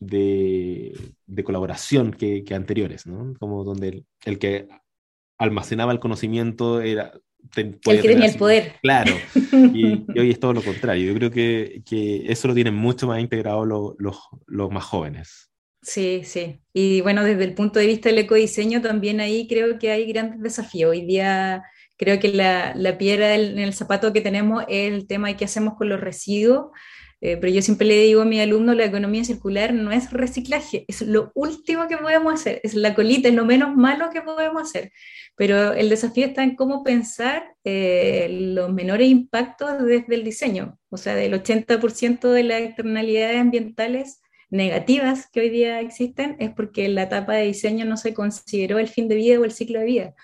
de, 0.00 0.92
de 1.26 1.44
colaboración 1.44 2.12
que, 2.12 2.42
que, 2.44 2.54
anteriores, 2.54 3.06
¿no? 3.06 3.34
Como 3.38 3.64
donde 3.64 3.88
el, 3.88 4.06
el, 4.24 4.38
que 4.38 4.68
almacenaba 5.38 5.92
el 5.92 6.00
conocimiento 6.00 6.80
era... 6.80 7.12
Ten, 7.52 7.80
el 7.86 8.00
que 8.00 8.08
tenía 8.08 8.26
el 8.26 8.36
poder. 8.36 8.74
Claro, 8.82 9.12
y, 9.74 10.04
y, 10.14 10.18
hoy 10.18 10.30
es 10.30 10.38
todo 10.38 10.52
lo 10.52 10.62
contrario. 10.62 11.12
Yo 11.12 11.18
creo 11.18 11.30
que, 11.30 11.82
que 11.84 12.24
eso 12.30 12.46
lo 12.46 12.54
tienen 12.54 12.74
mucho 12.74 13.08
más 13.08 13.20
integrado 13.20 13.64
los, 13.64 13.94
los, 13.98 14.18
los 14.46 14.70
más 14.70 14.84
jóvenes. 14.84 15.50
Sí, 15.82 16.22
sí. 16.24 16.60
Y 16.72 17.00
bueno, 17.00 17.24
desde 17.24 17.42
el 17.42 17.54
punto 17.54 17.80
de 17.80 17.88
vista 17.88 18.08
del 18.08 18.18
ecodiseño 18.18 18.80
también 18.80 19.20
ahí 19.20 19.48
creo 19.48 19.76
que 19.80 19.90
hay 19.90 20.06
grandes 20.06 20.40
desafíos. 20.40 20.92
Hoy 20.92 21.04
día 21.04 21.64
creo 21.96 22.20
que 22.20 22.28
la, 22.28 22.74
la 22.74 22.98
piedra 22.98 23.34
en 23.34 23.58
el 23.58 23.74
zapato 23.74 24.12
que 24.12 24.20
tenemos 24.20 24.64
es 24.68 24.92
el 24.92 25.06
tema 25.06 25.28
de 25.28 25.36
qué 25.36 25.44
hacemos 25.44 25.74
con 25.74 25.88
los 25.88 26.00
residuos. 26.00 26.70
Eh, 27.24 27.36
pero 27.36 27.52
yo 27.52 27.62
siempre 27.62 27.86
le 27.86 28.02
digo 28.02 28.22
a 28.22 28.24
mi 28.24 28.40
alumno, 28.40 28.74
la 28.74 28.84
economía 28.84 29.24
circular 29.24 29.72
no 29.72 29.92
es 29.92 30.10
reciclaje, 30.12 30.84
es 30.88 31.02
lo 31.02 31.30
último 31.36 31.86
que 31.86 31.96
podemos 31.96 32.34
hacer, 32.34 32.60
es 32.64 32.74
la 32.74 32.96
colita, 32.96 33.28
es 33.28 33.34
lo 33.34 33.44
menos 33.44 33.76
malo 33.76 34.10
que 34.12 34.22
podemos 34.22 34.62
hacer. 34.62 34.90
Pero 35.36 35.72
el 35.72 35.88
desafío 35.88 36.26
está 36.26 36.42
en 36.42 36.56
cómo 36.56 36.82
pensar 36.82 37.54
eh, 37.62 38.26
los 38.28 38.72
menores 38.72 39.08
impactos 39.08 39.84
desde 39.84 40.16
el 40.16 40.24
diseño. 40.24 40.80
O 40.90 40.96
sea, 40.96 41.14
del 41.14 41.34
80% 41.34 42.28
de 42.28 42.42
las 42.42 42.62
externalidades 42.62 43.40
ambientales 43.40 44.20
negativas 44.50 45.28
que 45.32 45.40
hoy 45.40 45.50
día 45.50 45.80
existen 45.80 46.36
es 46.40 46.50
porque 46.50 46.86
en 46.86 46.96
la 46.96 47.04
etapa 47.04 47.34
de 47.34 47.46
diseño 47.46 47.84
no 47.84 47.96
se 47.96 48.14
consideró 48.14 48.80
el 48.80 48.88
fin 48.88 49.06
de 49.06 49.14
vida 49.14 49.38
o 49.38 49.44
el 49.44 49.52
ciclo 49.52 49.78
de 49.78 49.86
vida. 49.86 50.14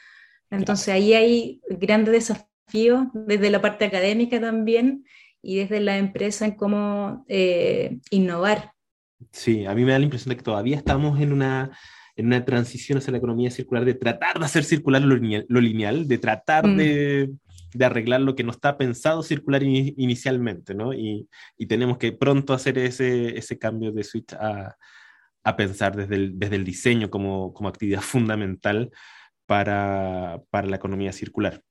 Entonces 0.50 0.88
ahí 0.88 1.14
hay 1.14 1.60
grandes 1.68 2.12
desafíos 2.12 3.06
desde 3.12 3.50
la 3.50 3.60
parte 3.60 3.84
académica 3.84 4.40
también 4.40 5.04
y 5.42 5.56
desde 5.56 5.80
la 5.80 5.98
empresa 5.98 6.46
en 6.46 6.52
cómo 6.52 7.24
eh, 7.28 7.98
innovar. 8.10 8.72
Sí, 9.32 9.66
a 9.66 9.74
mí 9.74 9.84
me 9.84 9.92
da 9.92 9.98
la 9.98 10.04
impresión 10.04 10.30
de 10.30 10.36
que 10.36 10.42
todavía 10.42 10.76
estamos 10.76 11.20
en 11.20 11.32
una, 11.32 11.70
en 12.16 12.26
una 12.26 12.44
transición 12.44 12.98
hacia 12.98 13.12
la 13.12 13.18
economía 13.18 13.50
circular, 13.50 13.84
de 13.84 13.94
tratar 13.94 14.38
de 14.38 14.44
hacer 14.44 14.64
circular 14.64 15.02
lo 15.02 15.16
lineal, 15.16 15.46
lo 15.48 15.60
lineal 15.60 16.06
de 16.06 16.18
tratar 16.18 16.66
mm. 16.66 16.76
de, 16.76 17.30
de, 17.74 17.84
arreglar 17.84 18.20
lo 18.20 18.34
que 18.34 18.44
no 18.44 18.52
está 18.52 18.76
pensado 18.78 19.22
circular 19.22 19.62
in, 19.62 19.94
inicialmente, 19.96 20.74
¿no? 20.74 20.92
Y, 20.92 21.28
y, 21.56 21.66
tenemos 21.66 21.98
que 21.98 22.12
pronto 22.12 22.54
hacer 22.54 22.78
ese, 22.78 23.36
ese 23.36 23.58
cambio 23.58 23.92
de 23.92 24.04
switch 24.04 24.32
a, 24.34 24.76
a 25.44 25.56
pensar 25.56 25.96
desde 25.96 26.14
el, 26.14 26.38
desde 26.38 26.56
el 26.56 26.64
diseño 26.64 27.10
como, 27.10 27.52
como 27.52 27.68
actividad 27.68 28.00
fundamental 28.00 28.90
para, 29.48 30.42
para 30.50 30.68
la 30.68 30.76
economía 30.76 31.12
circular. 31.14 31.64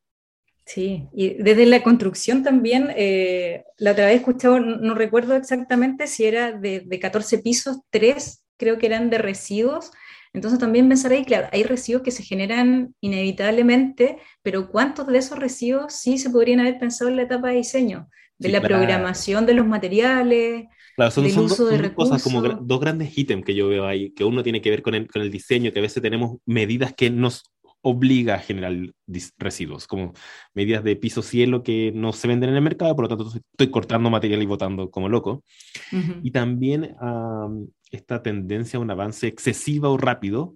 Sí, 0.66 1.08
y 1.14 1.36
desde 1.42 1.66
la 1.66 1.82
construcción 1.82 2.44
también, 2.44 2.90
eh, 2.96 3.64
la 3.78 3.92
otra 3.94 4.08
vez 4.08 4.18
escuchaba, 4.18 4.60
no, 4.60 4.96
recuerdo 4.96 5.36
exactamente 5.36 6.08
si 6.08 6.26
era 6.26 6.52
de, 6.52 6.82
de 6.82 7.00
14 7.00 7.40
pisos, 7.40 7.78
3 7.90 8.44
creo 8.58 8.78
que 8.78 8.88
eran 8.88 9.10
de 9.10 9.18
residuos. 9.18 9.92
Entonces 10.34 10.60
también 10.60 10.90
pensar 10.90 11.14
ahí, 11.14 11.24
claro, 11.24 11.48
hay 11.54 11.64
residuos 11.64 12.04
que 12.04 12.12
se 12.12 12.24
generan 12.24 12.94
inevitablemente, 13.00 14.18
pero 14.44 14.70
¿cuántos 14.70 15.08
de 15.08 15.18
esos 15.20 15.40
residuos 15.40 15.94
sí 15.94 16.18
se 16.18 16.30
podrían 16.30 16.60
haber 16.60 16.80
pensado 16.80 17.10
en 17.10 17.16
la 17.16 17.24
etapa 17.24 17.48
de 17.50 17.56
diseño? 17.56 18.10
De 18.38 18.50
Sí, 18.50 18.52
la 18.52 18.60
claro. 18.60 18.68
programación 18.68 19.46
de 19.46 19.54
los 19.54 19.66
materiales, 19.66 20.66
Claro, 20.96 21.12
son, 21.12 21.30
del 21.30 21.30
son 21.30 21.48
uso 21.48 21.66
dos, 21.66 21.66
de 21.68 21.78
son 21.78 21.82
dos 21.84 21.94
cosas 21.94 22.20
como 22.20 22.42
recursos. 22.42 22.60
dos 22.68 22.80
grandes 22.80 23.16
ítems 23.16 23.46
que 23.46 23.54
yo 23.54 23.68
veo 23.68 23.86
ahí, 23.86 24.12
que 24.14 24.24
uno 24.24 24.42
tiene 24.42 24.62
que 24.62 24.72
ver 24.72 24.82
con 24.82 24.96
el, 24.96 25.08
con 25.08 25.22
el 25.22 25.30
diseño, 25.30 25.72
que 25.72 25.78
a 25.80 25.82
veces 25.84 26.02
tenemos 26.02 26.38
medidas 26.46 26.94
que 26.94 27.12
nos 27.12 27.44
obliga 27.90 28.36
a 28.36 28.40
generar 28.40 28.74
residuos, 29.38 29.88
como 29.88 30.14
medidas 30.54 30.84
de 30.84 30.96
piso 30.96 31.22
cielo 31.22 31.64
que 31.64 31.92
no 31.96 32.12
se 32.12 32.28
venden 32.28 32.50
en 32.50 32.56
el 32.58 32.62
mercado, 32.62 32.96
por 32.96 33.04
lo 33.04 33.10
tanto 33.10 33.34
estoy 33.36 33.72
cortando 33.72 34.10
material 34.10 34.42
y 34.44 34.46
botando 34.46 34.92
como 34.92 35.08
loco. 35.08 35.44
Ujú. 35.92 36.20
Y 36.22 36.32
también 36.32 36.96
am, 37.00 37.68
esta 37.92 38.22
tendencia 38.22 38.78
a 38.78 38.82
un 38.82 38.92
avance 38.92 39.28
excesivo 39.28 39.90
o 39.90 39.98
rápido, 39.98 40.56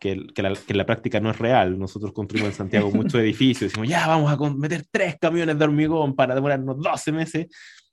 que, 0.00 0.26
que 0.34 0.42
la, 0.42 0.52
que 0.52 0.72
en 0.72 0.78
la 0.78 0.86
práctica 0.86 1.20
no 1.20 1.30
es 1.30 1.38
real. 1.38 1.78
Nosotros 1.78 2.12
construimos 2.12 2.50
en 2.50 2.56
Santiago 2.56 2.90
muchos 2.94 3.20
edificios, 3.20 3.70
decimos, 3.70 3.88
ya 3.88 4.08
vamos 4.08 4.32
a 4.32 4.54
meter 4.54 4.84
tres 4.90 5.16
camiones 5.20 5.56
de 5.56 5.64
hormigón 5.64 6.16
para 6.16 6.34
demorarnos 6.34 6.76
12 6.78 7.12
meses. 7.12 7.46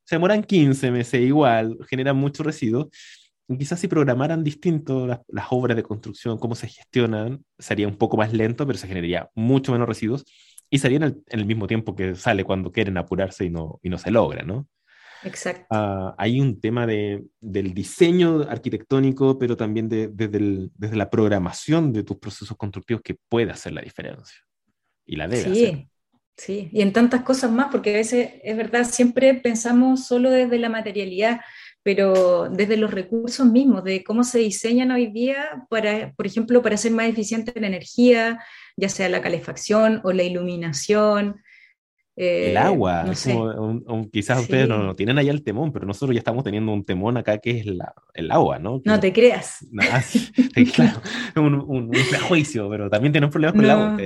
Se 0.04 0.16
demoran 0.16 0.44
15 0.44 0.90
meses 0.90 1.22
igual, 1.22 1.78
generan 1.88 2.18
mucho 2.18 2.42
residuo. 2.42 2.90
Quizás 3.58 3.80
si 3.80 3.88
programaran 3.88 4.44
distinto 4.44 5.08
las, 5.08 5.22
las 5.28 5.48
obras 5.52 5.76
de 5.76 5.84
construcción, 5.84 6.38
cómo 6.38 6.56
se 6.56 6.68
gestionan, 6.68 7.44
sería 7.58 7.88
un 7.88 7.98
poco 7.98 8.18
más 8.18 8.32
lento, 8.34 8.66
pero 8.68 8.78
se 8.78 8.88
generaría 8.88 9.30
mucho 9.36 9.72
menos 9.72 9.88
residuos 9.88 10.26
y 10.70 10.78
sería 10.80 10.98
en 10.98 11.04
el, 11.04 11.24
en 11.28 11.40
el 11.40 11.46
mismo 11.48 11.66
tiempo 11.68 11.96
que 11.96 12.16
sale 12.16 12.44
cuando 12.44 12.72
quieren 12.72 12.98
apurarse 12.98 13.46
y 13.46 13.50
no, 13.50 13.80
y 13.82 13.90
no 13.90 13.98
se 13.98 14.12
logra, 14.12 14.44
¿no? 14.44 14.68
Exacto. 15.22 15.70
Ah, 15.72 16.16
hay 16.18 16.40
un 16.42 16.60
tema 16.60 16.88
de, 16.88 17.26
del 17.40 17.74
diseño 17.76 18.42
arquitectónico, 18.50 19.38
pero 19.38 19.56
también 19.56 19.88
de- 19.88 20.08
desde, 20.08 20.38
el- 20.38 20.72
desde 20.76 20.96
la 20.96 21.10
programación 21.12 21.94
de 21.94 22.04
tus 22.04 22.18
procesos 22.18 22.58
constructivos 22.58 23.04
que 23.04 23.16
puede 23.30 23.52
hacer 23.52 23.74
la 23.74 23.82
diferencia. 23.82 24.40
Y 25.06 25.18
la 25.18 25.28
debe 25.28 25.50
hacer. 25.50 25.72
Sí, 25.72 25.90
sí, 26.38 26.70
y 26.74 26.82
en 26.82 26.94
tantas 26.94 27.22
cosas 27.24 27.52
más, 27.52 27.68
porque 27.72 27.92
a 27.92 27.98
veces 27.98 28.32
es 28.44 28.58
verdad, 28.58 28.84
siempre 28.86 29.34
pensamos 29.36 30.06
solo 30.08 30.32
desde 30.32 30.58
la 30.60 30.70
materialidad, 30.70 31.42
pero 31.84 32.50
desde 32.50 32.78
los 32.78 32.92
recursos 32.92 33.46
mismos, 33.46 33.84
de 33.84 34.04
cómo 34.04 34.24
se 34.24 34.40
diseñan 34.40 34.92
hoy 34.92 35.08
día 35.08 35.66
para, 35.70 36.14
por 36.14 36.28
ejemplo, 36.28 36.62
para 36.62 36.78
ser 36.78 36.92
más 36.92 37.08
eficiente 37.08 37.54
en 37.56 37.64
energía, 37.64 38.40
ya 38.76 38.90
sea 38.90 39.10
la 39.10 39.22
calefacción 39.22 40.02
o 40.04 40.12
la 40.12 40.24
iluminación. 40.24 41.42
el 42.16 42.58
agua, 42.58 43.06
quizás 44.12 44.42
ustedes 44.42 44.68
no, 44.68 44.96
tienen 44.96 45.18
allá 45.18 45.32
el 45.32 45.44
temón, 45.44 45.72
pero 45.72 45.86
nosotros 45.86 46.14
ya 46.14 46.20
estamos 46.20 46.44
teniendo 46.44 46.74
un 46.74 46.84
temón 46.84 47.16
acá 47.16 47.38
que 47.38 47.60
es 47.60 47.66
el 48.14 48.32
agua, 48.32 48.60
¿no? 48.60 48.82
no 48.84 49.00
te 49.00 49.14
creas. 49.14 49.66
claro, 50.76 51.02
un, 51.38 51.54
un, 51.56 51.90
prejuicio, 51.90 52.70
pero 52.70 52.90
también 52.90 53.14
tenemos 53.14 53.32
problemas 53.32 53.56
con 53.56 53.64
el 53.64 53.72
agua. 53.72 53.98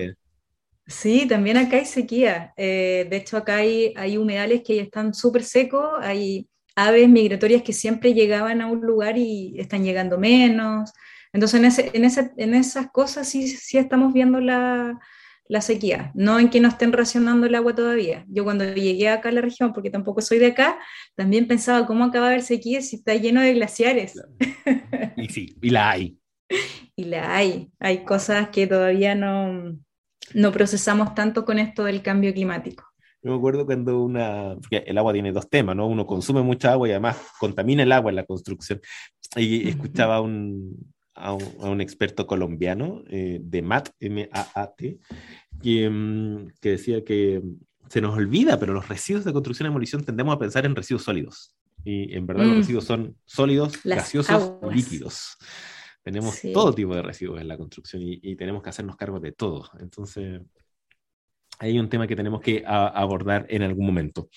Sí, 0.86 1.26
también 1.28 1.58
acá 1.58 1.78
hay 1.78 1.86
sequía. 1.86 2.54
Eh, 2.58 3.08
de 3.10 3.18
hecho, 3.18 3.38
acá 3.38 3.58
hay, 3.58 3.94
hay 3.96 4.18
humedales 4.18 4.64
que 4.66 4.76
ya 4.76 4.84
están 4.84 5.14
súper 5.14 5.44
secos, 5.44 5.90
hay 6.02 6.48
aves 6.76 7.10
migratorias 7.10 7.62
que 7.62 7.74
siempre 7.74 8.14
llegaban 8.14 8.62
a 8.62 8.68
un 8.68 8.82
lugar 8.82 9.18
y 9.18 9.56
están 9.60 9.84
llegando 9.84 10.18
menos. 10.18 10.92
Entonces, 11.32 11.60
en, 11.60 11.66
ese, 11.66 11.92
en, 11.94 12.06
ese, 12.06 12.32
en 12.38 12.54
esas 12.54 12.92
cosas 12.92 13.28
sí, 13.28 13.48
sí 13.48 13.78
estamos 13.78 14.14
viendo 14.14 14.40
la, 14.40 15.00
la, 15.48 15.62
sequía, 15.62 16.12
no 16.14 16.40
en 16.40 16.50
que 16.50 16.60
no 16.60 16.68
estén 16.68 16.94
racionando 16.94 17.48
el 17.48 17.56
agua 17.56 17.74
todavía. 17.74 18.26
Yo 18.28 18.44
cuando 18.44 18.66
llegué 18.66 19.10
acá 19.10 19.30
a 19.30 19.32
la 19.32 19.42
región, 19.42 19.74
porque 19.74 19.90
tampoco 19.90 20.22
soy 20.22 20.38
de 20.40 20.48
acá, 20.48 20.78
también 21.16 21.48
pensaba 21.48 21.88
cómo 21.88 22.06
acaba 22.06 22.28
de 22.28 22.36
haber 22.36 22.46
sequía 22.46 22.82
si 22.82 22.98
está 22.98 23.16
lleno 23.16 23.42
de 23.42 23.54
glaciares. 23.54 24.22
Y 25.18 25.30
sí, 25.30 25.56
y 25.62 25.70
la 25.70 25.92
hay. 25.92 26.18
Y 26.96 27.06
la 27.06 27.36
hay. 27.36 27.72
Hay 27.80 28.06
cosas 28.06 28.50
que 28.50 28.68
todavía 28.68 29.16
no, 29.16 29.76
no 30.36 30.52
procesamos 30.52 31.16
tanto 31.16 31.44
con 31.44 31.58
esto 31.58 31.86
del 31.86 32.04
cambio 32.04 32.32
climático. 32.34 32.93
Yo 33.24 33.32
me 33.32 33.38
acuerdo 33.38 33.66
cuando 33.66 34.02
una, 34.02 34.56
porque 34.56 34.84
el 34.86 34.98
agua 34.98 35.14
tiene 35.14 35.32
dos 35.32 35.50
temas, 35.50 35.76
¿no? 35.76 35.88
Uno 35.88 36.06
consume 36.06 36.42
mucha 36.42 36.74
agua 36.74 36.90
y 36.90 36.92
además 36.92 37.18
contamina 37.40 37.84
el 37.84 37.92
agua 37.92 38.12
en 38.12 38.18
la 38.18 38.26
construcción. 38.26 38.82
Y 39.38 39.70
escuchaba 39.70 40.20
un, 40.20 40.94
a, 41.16 41.34
un, 41.34 41.80
experto 41.80 42.28
colombiano 42.28 43.04
eh, 43.10 43.40
de 43.42 43.62
MAT, 43.62 43.90
M-A-A-T, 44.00 45.00
que, 45.62 45.90
mm, 45.90 46.48
que 46.60 46.70
decía 46.72 47.04
que 47.04 47.42
se 47.88 48.02
nos 48.02 48.18
olvida, 48.18 48.60
pero 48.60 48.74
los 48.74 48.90
residuos 48.90 49.24
de 49.24 49.34
construcción 49.34 49.68
y 49.68 49.70
demolición 49.70 50.04
tendemos 50.04 50.36
a 50.36 50.40
pensar 50.40 50.66
en 50.66 50.76
residuos 50.76 51.04
sólidos. 51.04 51.56
Y 51.86 52.16
en 52.16 52.26
verdad 52.26 52.46
los 52.46 52.56
mm. 52.56 52.60
residuos 52.60 52.86
son 52.86 53.16
sólidos, 53.26 53.82
gaseosos, 53.84 54.54
líquidos. 54.74 55.38
Tenemos 56.02 56.42
todo 56.54 56.74
tipo 56.74 56.94
de 56.96 57.02
residuos 57.02 57.40
en 57.40 57.48
la 57.48 57.58
construcción 57.58 58.02
y, 58.04 58.36
tenemos 58.36 58.62
que 58.62 58.70
hacernos 58.70 58.98
cargo 58.98 59.20
de 59.22 59.32
todo. 59.32 59.70
Entonces, 59.80 60.42
hay 61.64 61.80
un 61.80 61.88
tema 61.88 62.08
que 62.08 62.16
tenemos 62.16 62.42
que 62.42 62.64
abordar 62.66 63.46
en 63.50 63.64
algún 63.64 63.86
momento. 63.86 64.30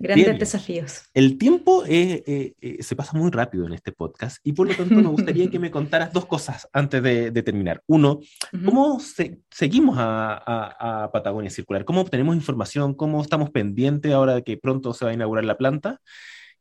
Grandes 0.00 0.40
desafíos. 0.40 1.02
El 1.14 1.38
tiempo 1.38 1.84
eh, 1.86 2.24
eh, 2.26 2.54
eh, 2.60 2.82
se 2.82 2.96
pasa 2.96 3.16
muy 3.16 3.30
rápido 3.30 3.66
en 3.66 3.74
este 3.74 3.92
podcast 3.92 4.38
y 4.42 4.52
por 4.52 4.66
lo 4.66 4.74
tanto 4.74 4.96
me 4.96 5.06
gustaría 5.06 5.48
que 5.48 5.60
me 5.60 5.70
contaras 5.70 6.12
dos 6.12 6.26
cosas 6.26 6.68
antes 6.72 7.00
de, 7.00 7.42
terminar. 7.44 7.82
Uno, 7.86 8.20
¿cómo 8.64 8.98
seguimos 9.50 9.96
a, 9.98 11.04
a, 11.04 11.12
Patagonia 11.12 11.50
Circular? 11.50 11.84
¿Cómo 11.84 12.00
obtenemos 12.00 12.34
información? 12.34 12.94
¿Cómo 12.94 13.22
estamos 13.22 13.50
pendientes 13.50 14.12
ahora 14.12 14.34
de 14.34 14.42
que 14.42 14.56
pronto 14.56 14.92
se 14.94 15.04
va 15.04 15.12
a 15.12 15.14
inaugurar 15.14 15.44
la 15.44 15.56
planta? 15.56 16.00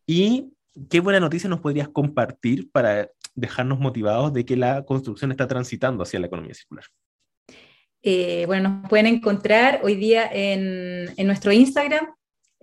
Y 0.05 0.51
qué 0.89 0.99
buena 0.99 1.19
noticia 1.19 1.49
nos 1.49 1.61
podrías 1.61 1.89
compartir 1.89 2.69
para 2.71 3.09
dejarnos 3.33 3.79
motivados 3.79 4.31
de 4.33 4.45
que 4.45 4.57
la 4.57 4.83
construcción 4.83 5.31
está 5.31 5.47
transitando 5.47 6.03
hacia 6.03 6.19
la 6.19 6.27
economía 6.27 6.53
circular? 6.53 6.85
Eh, 8.03 8.43
bueno, 8.45 8.69
nos 8.69 8.89
pueden 8.89 9.07
encontrar 9.07 9.79
hoy 9.83 9.95
día 9.95 10.29
en, 10.31 11.09
en 11.15 11.27
nuestro 11.27 11.53
Instagram, 11.53 12.13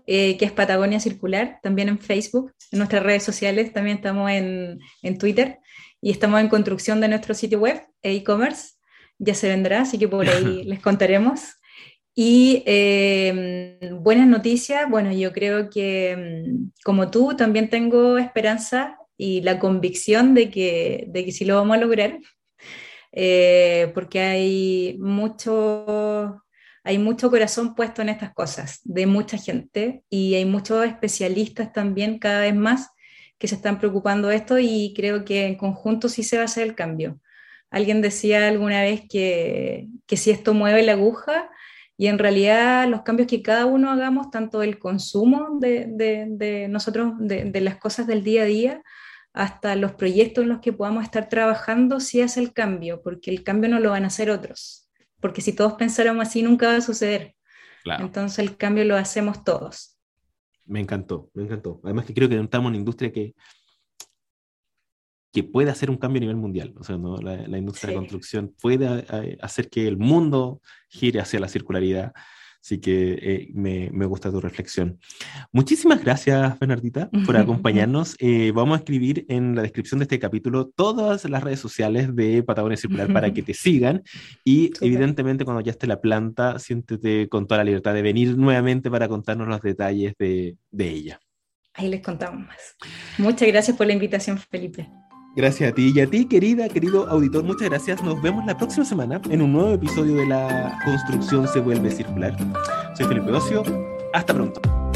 eh, 0.07 0.37
que 0.37 0.45
es 0.45 0.53
Patagonia 0.53 1.01
Circular, 1.01 1.61
también 1.63 1.89
en 1.89 1.99
Facebook, 1.99 2.53
en 2.71 2.79
nuestras 2.79 3.03
redes 3.03 3.23
sociales, 3.23 3.73
también 3.73 3.97
estamos 3.97 4.31
en, 4.31 4.79
en 5.03 5.19
Twitter 5.19 5.59
y 6.03 6.11
estamos 6.11 6.41
en 6.41 6.49
construcción 6.49 7.01
de 7.01 7.09
nuestro 7.09 7.33
sitio 7.35 7.59
web 7.59 7.83
e-commerce, 8.03 8.75
ya 9.19 9.35
se 9.35 9.49
vendrá, 9.49 9.83
así 9.83 9.99
que 9.99 10.09
por 10.09 10.29
ahí 10.29 10.63
les 10.65 10.81
contaremos. 10.81 11.41
Y 12.15 12.63
eh, 12.67 13.91
buenas 14.01 14.27
noticias, 14.27 14.91
bueno, 14.91 15.13
yo 15.13 15.33
creo 15.33 15.71
que 15.71 16.45
mm, 16.49 16.71
como 16.85 17.11
tú 17.11 17.35
también 17.35 17.71
tengo 17.71 18.19
esperanza 18.19 18.99
y 19.17 19.41
la 19.41 19.59
convicción 19.59 20.35
de 20.35 20.51
que, 20.51 21.07
de 21.09 21.25
que 21.25 21.33
sí 21.33 21.45
lo 21.47 21.57
vamos 21.57 21.77
a 21.77 21.81
lograr, 21.81 22.19
eh, 23.13 23.91
porque 23.95 24.21
hay 24.21 24.97
mucho, 24.99 26.43
hay 26.85 26.99
mucho 26.99 27.31
corazón 27.31 27.75
puesto 27.75 28.03
en 28.03 28.11
estas 28.11 28.33
cosas, 28.33 28.81
de 28.85 29.07
mucha 29.07 29.39
gente, 29.39 30.03
y 30.09 30.35
hay 30.35 30.45
muchos 30.45 30.85
especialistas 30.87 31.73
también 31.73 32.19
cada 32.19 32.41
vez 32.43 32.55
más 32.55 32.91
que 33.39 33.49
se 33.49 33.55
están 33.55 33.79
preocupando 33.79 34.29
de 34.29 34.37
esto 34.37 34.59
y 34.59 34.93
creo 34.95 35.25
que 35.25 35.47
en 35.47 35.57
conjunto 35.57 36.09
sí 36.09 36.23
se 36.23 36.37
va 36.37 36.43
a 36.43 36.45
hacer 36.45 36.65
el 36.65 36.75
cambio. 36.75 37.21
Alguien 37.71 38.03
decía 38.03 38.49
alguna 38.49 38.83
vez 38.83 39.03
que, 39.09 39.89
que 40.07 40.17
si 40.17 40.31
esto 40.31 40.55
mueve 40.55 40.83
la 40.83 40.93
aguja, 40.93 41.51
y 42.01 42.07
en 42.07 42.19
realidad 42.19 42.89
los 42.89 43.03
cambios 43.03 43.29
que 43.29 43.43
cada 43.43 43.67
uno 43.67 43.91
hagamos, 43.91 44.31
tanto 44.31 44.63
el 44.63 44.79
consumo 44.79 45.59
de, 45.61 45.85
de, 45.87 46.29
de 46.31 46.67
nosotros, 46.67 47.13
de, 47.19 47.45
de, 47.45 47.61
las 47.61 47.77
cosas 47.77 48.07
del 48.07 48.25
día 48.25 48.45
a 48.45 48.47
día, 48.47 48.83
hasta 49.33 49.77
los 49.77 49.93
proyectos 49.93 50.43
en 50.43 50.51
los 50.51 50.61
que 50.61 50.73
podamos 50.73 51.05
estar 51.05 51.29
trabajando, 51.29 52.01
sí 52.01 52.21
hace 52.21 52.41
el 52.41 52.53
cambio, 52.53 53.01
porque 53.03 53.31
el 53.31 53.43
cambio 53.43 53.71
no 53.71 53.81
lo 53.81 53.91
van 53.91 54.05
a 54.05 54.09
hacer 54.09 54.31
otros, 54.31 54.89
porque 55.21 55.41
si 55.41 55.53
todos 55.53 55.75
pensáramos 55.75 56.27
así 56.27 56.43
nunca 56.43 56.69
va 56.69 56.77
a 56.77 56.81
suceder. 56.81 57.35
Entonces 57.85 58.39
el 58.41 58.57
cambio 58.57 58.85
lo 58.85 58.97
hacemos 58.97 59.45
todos. 59.45 59.97
Me 60.67 60.81
encantó, 60.81 61.31
me 61.35 61.45
encantó. 61.45 61.81
Además 61.85 62.05
que 62.05 62.15
creo 62.15 62.29
que 62.29 62.39
estamos 62.39 62.67
en 62.67 62.71
una 62.71 62.77
industria 62.79 63.13
que, 63.13 63.35
que 65.33 65.43
puede 65.43 65.71
hacer 65.71 65.91
un 65.91 65.97
cambio 65.97 66.19
a 66.19 66.21
nivel 66.21 66.37
mundial. 66.37 66.75
O 66.79 66.85
sea, 66.85 66.97
¿no? 66.97 67.17
la, 67.17 67.59
industria 67.59 67.91
de 67.91 67.97
construcción 67.97 68.55
puede 68.61 69.05
eh, 69.13 69.39
hacer 69.41 69.71
que 69.71 69.87
el 69.89 69.97
mundo 69.97 70.61
gire 70.89 71.21
hacia 71.21 71.41
la 71.41 71.49
circularidad. 71.49 72.13
Así 72.63 72.79
que 72.79 73.19
eh, 73.23 73.49
me, 73.55 73.91
me, 73.91 74.05
gusta 74.05 74.31
tu 74.31 74.41
reflexión. 74.41 74.99
Muchísimas 75.51 76.03
gracias, 76.05 76.59
Bernardita, 76.59 77.09
por 77.25 77.37
acompañarnos. 77.37 78.17
Eh, 78.19 78.53
vamos 78.55 78.77
a 78.77 78.81
escribir 78.81 79.25
en 79.29 79.55
la 79.55 79.63
descripción 79.63 79.99
de 79.99 80.05
este 80.05 80.19
capítulo 80.19 80.69
todas 80.69 81.25
las 81.29 81.43
redes 81.43 81.59
sociales 81.59 82.15
de 82.15 82.43
Patagonia 82.43 82.77
Circular 82.77 83.13
para 83.13 83.33
que 83.33 83.43
te 83.43 83.55
sigan. 83.55 84.03
Y 84.45 84.73
evidentemente, 84.83 85.45
cuando 85.45 85.63
ya 85.63 85.71
esté 85.71 85.87
la 85.87 86.01
planta, 86.01 86.59
siéntete 86.59 87.29
con 87.29 87.47
toda 87.47 87.59
la 87.59 87.65
libertad 87.65 87.95
de 87.95 88.03
venir 88.03 88.37
nuevamente 88.37 88.91
para 88.91 89.09
contarnos 89.09 89.49
los 89.49 89.63
detalles 89.63 90.15
de, 90.19 90.57
de 90.71 90.89
ella. 90.89 91.21
Ahí 91.75 91.89
les 91.89 92.03
contamos 92.03 92.47
más. 92.47 92.77
Muchas 93.17 93.49
gracias 93.49 93.77
por 93.77 93.87
la 93.87 93.95
invitación, 93.95 94.37
Felipe. 94.37 94.91
Gracias 95.37 95.71
a 95.71 95.75
ti 95.75 95.93
y 95.95 96.01
a 96.01 96.07
ti, 96.09 96.27
querida, 96.27 96.69
querido 96.69 97.09
auditor. 97.09 97.45
Muchas 97.45 97.69
gracias. 97.69 98.03
Nos 98.03 98.21
vemos 98.21 98.45
la 98.47 98.57
próxima 98.57 98.85
semana 98.85 99.21
en 99.31 99.43
un 99.43 99.53
nuevo 99.53 99.73
episodio 99.73 100.17
de 100.17 100.27
La 100.27 100.79
Construcción 100.85 101.47
se 101.47 101.61
vuelve 101.61 101.91
circular. 101.91 102.37
Soy 102.97 103.07
Felipe 103.07 103.31
Ocio. 103.31 103.63
Hasta 104.13 104.35
pronto. 104.35 104.90